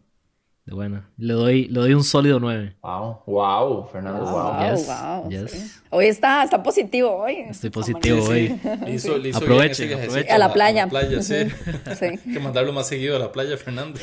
[0.65, 1.11] de buena.
[1.17, 2.77] Le doy, le doy un sólido 9.
[2.83, 4.33] Wow, wow, Fernando, wow.
[4.33, 5.51] wow, Yes, wow, yes.
[5.51, 5.81] sí.
[5.91, 7.39] Hoy está, está positivo hoy.
[7.49, 8.61] Estoy positivo hoy.
[8.87, 10.31] Hizo, hizo bien ese aprovechen.
[10.31, 10.83] A la playa.
[10.85, 11.35] A la playa, sí.
[11.99, 12.05] Sí.
[12.05, 13.99] Hay que mandarlo más seguido a la playa, Fernando.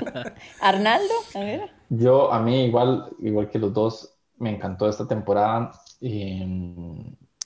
[0.60, 1.70] Arnaldo, a ver.
[1.88, 5.70] Yo, a mí, igual, igual que los dos, me encantó esta temporada.
[6.00, 6.44] Eh,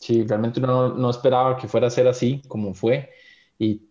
[0.01, 3.11] sí, realmente uno no, no esperaba que fuera a ser así como fue.
[3.59, 3.83] Y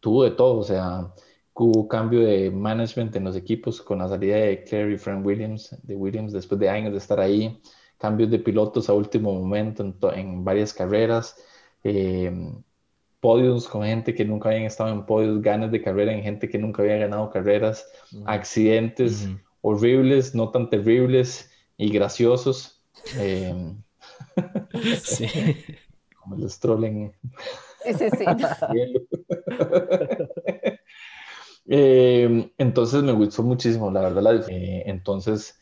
[0.00, 1.10] tuvo de todo, o sea,
[1.54, 5.76] hubo cambio de management en los equipos con la salida de Claire y Frank Williams,
[5.82, 7.60] de Williams después de años de estar ahí,
[7.98, 11.36] cambios de pilotos a último momento en, en varias carreras,
[11.84, 12.32] eh,
[13.20, 16.58] podios con gente que nunca habían estado en podios, ganas de carrera en gente que
[16.58, 18.24] nunca había ganado carreras, uh -huh.
[18.26, 19.40] accidentes uh -huh.
[19.62, 22.82] horribles, no tan terribles y graciosos.
[23.18, 23.54] Eh,
[25.02, 25.26] sí.
[26.20, 27.12] Como el Stroll en...
[27.84, 28.24] Ese sí.
[31.68, 34.22] Eh, entonces me gustó muchísimo, la verdad.
[34.22, 35.58] La, eh, entonces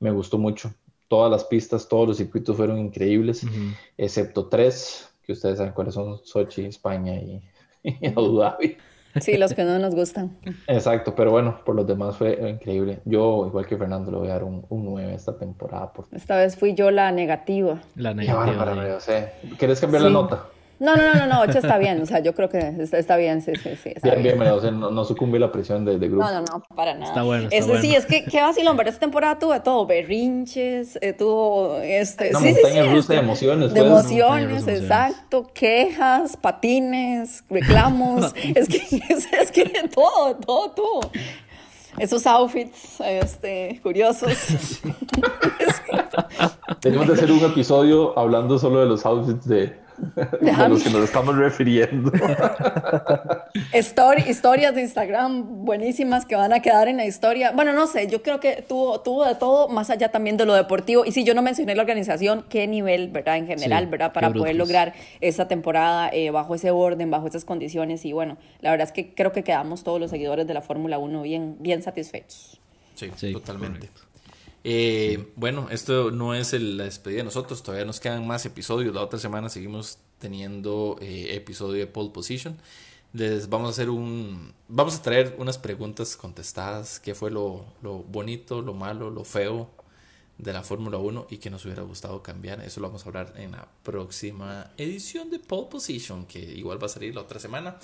[0.00, 0.72] me gustó mucho.
[1.08, 3.76] Todas las pistas, todos los circuitos fueron increíbles, uh -huh.
[3.96, 7.40] excepto tres, que ustedes saben cuáles son, Sochi, España y,
[7.84, 8.76] y Abu Dhabi.
[9.20, 10.36] Sí, los que no nos gustan.
[10.66, 13.00] Exacto, pero bueno, por los demás fue increíble.
[13.04, 15.92] Yo, igual que Fernando, le voy a dar un, un 9 esta temporada.
[15.92, 16.06] Por...
[16.12, 17.80] Esta vez fui yo la negativa.
[17.94, 18.56] La negativa.
[18.56, 20.08] Bárbara, o sea, ¿Quieres cambiar sí.
[20.08, 20.46] la nota?
[20.78, 23.40] No, no, no, no, 8 está bien, o sea, yo creo que está, está bien,
[23.40, 23.92] sí, sí, sí.
[23.94, 26.24] Está bien, bien, bien o sea, no, no, sucumbe la presión de, de, grupo.
[26.24, 27.06] No, no, no, para nada.
[27.06, 27.82] Está bueno, está este, bueno.
[27.82, 32.30] Sí, es que qué vacilón, pero esta temporada tuvo de todo, berrinches, eh, tuvo, este...
[32.30, 33.72] Una sí, sí, sí, rusa de emociones.
[33.72, 33.90] De pues.
[33.90, 38.76] emociones, exacto, quejas, patines, reclamos, es, que,
[39.08, 41.00] es, es que todo, todo tuvo
[41.98, 44.32] esos outfits este, curiosos.
[46.80, 49.85] Tenemos que hacer un episodio hablando solo de los outfits de,
[50.56, 52.12] a los que nos estamos refiriendo.
[54.28, 57.52] historias de Instagram buenísimas que van a quedar en la historia.
[57.52, 60.54] Bueno, no sé, yo creo que tuvo, tuvo de todo, más allá también de lo
[60.54, 61.04] deportivo.
[61.04, 63.36] Y si yo no mencioné la organización, qué nivel, ¿verdad?
[63.36, 64.12] En general, ¿verdad?
[64.12, 68.04] Para poder lograr esa temporada eh, bajo ese orden, bajo esas condiciones.
[68.04, 70.98] Y bueno, la verdad es que creo que quedamos todos los seguidores de la Fórmula
[70.98, 72.60] 1 bien, bien satisfechos.
[72.94, 73.90] Sí, totalmente.
[74.68, 78.92] Eh, bueno, esto no es la despedida de nosotros, todavía nos quedan más episodios.
[78.92, 82.56] La otra semana seguimos teniendo eh, episodio de Pole Position.
[83.12, 84.52] Les vamos a hacer un.
[84.66, 86.98] Vamos a traer unas preguntas contestadas.
[86.98, 89.70] ¿Qué fue lo, lo bonito, lo malo, lo feo
[90.38, 92.60] de la Fórmula 1 y que nos hubiera gustado cambiar?
[92.60, 96.86] Eso lo vamos a hablar en la próxima edición de Pole Position, que igual va
[96.86, 97.78] a salir la otra semana.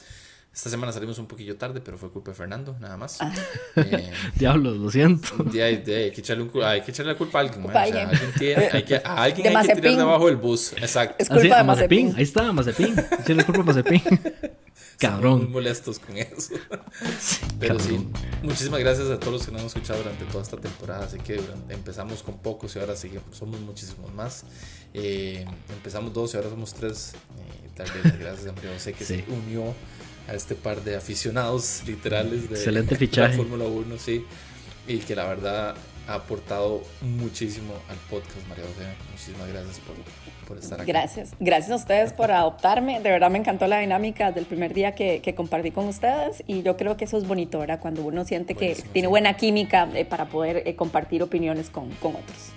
[0.55, 3.23] Esta semana salimos un poquillo tarde, pero fue culpa de Fernando, nada más.
[3.23, 3.33] Ah.
[3.77, 5.29] Eh, Diablos, lo siento.
[5.51, 7.63] hay, que echarle hay que echarle la culpa a alguien.
[7.63, 7.71] Man.
[7.71, 10.75] O sea, alguien tiene, hay que, a alguien hay que tirar debajo del bus.
[10.75, 11.17] Exacto.
[11.19, 12.15] Es culpa de Mazepin.
[12.17, 12.95] Ahí está, Mazepin.
[13.21, 14.03] Echarle culpa a Mazepin.
[14.99, 15.39] Cabrón.
[15.39, 16.55] muy molestos con eso.
[17.59, 18.07] Pero sí,
[18.43, 21.07] muchísimas gracias a todos los que nos han escuchado durante toda esta temporada.
[21.07, 21.41] Así que
[21.71, 24.45] empezamos con pocos y ahora seguimos, somos muchísimos más.
[24.93, 27.15] Eh, empezamos dos y ahora somos tres.
[27.15, 29.75] Eh, tal vez gracias a María José que se unió
[30.29, 33.37] a este par de aficionados literales de Excelente fichaje.
[33.37, 34.25] la Fórmula 1, sí.
[34.87, 35.75] Y que la verdad
[36.09, 38.89] ha aportado muchísimo al podcast, María José.
[39.11, 39.95] Muchísimas gracias por,
[40.49, 40.91] por, estar aquí.
[40.91, 41.35] Gracias.
[41.39, 43.01] Gracias a ustedes por adoptarme.
[43.01, 46.63] De verdad me encantó la dinámica del primer día que, que compartí con ustedes y
[46.63, 47.79] yo creo que eso es bonito, ¿verdad?
[47.81, 52.17] Cuando uno siente que tiene buena química eh, para poder eh, compartir opiniones con, con
[52.17, 52.53] otros.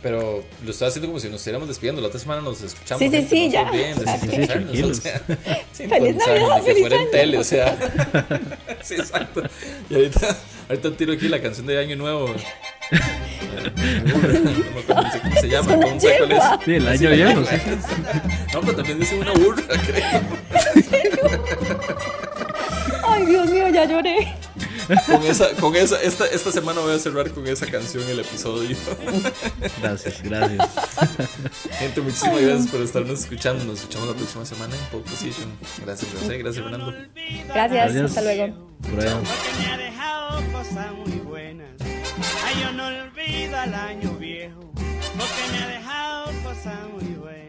[0.00, 2.00] Pero lo estoy haciendo como si nos estuviéramos despidiendo.
[2.00, 3.00] La otra semana nos escuchamos.
[3.00, 3.70] Sí, sí, sí, ya.
[3.70, 5.20] Bien, sí, o sea,
[5.88, 7.76] feliz Navidad, que fuera en tele, o sea.
[8.82, 9.42] sí, exacto.
[9.90, 10.38] Y ahorita,
[10.68, 12.28] ahorita tiro aquí la canción de Año Nuevo.
[12.28, 12.34] no
[14.86, 15.02] cómo
[15.40, 15.74] se llama.
[15.74, 16.08] ¿Cómo se
[16.64, 17.42] Sí, el año viejo.
[18.52, 20.20] No, pero también dice una burra, creo.
[23.08, 24.32] Ay, Dios mío, ya lloré
[25.06, 28.76] con esa, con esa, esta, esta semana voy a cerrar con esa canción el episodio.
[29.80, 30.68] Gracias, gracias.
[31.78, 33.64] Gente, muchísimas gracias por estarnos escuchando.
[33.64, 35.50] Nos escuchamos la próxima semana en Pole Position.
[35.84, 36.38] Gracias, José.
[36.38, 36.94] Gracias, Fernando.
[37.48, 38.72] Gracias, hasta luego.
[38.82, 39.06] Porque
[39.58, 41.68] me ha dejado cosas muy buenas.
[42.44, 44.72] Ay, yo no olvido al año viejo.
[44.74, 47.41] Porque me ha dejado cosas muy buenas.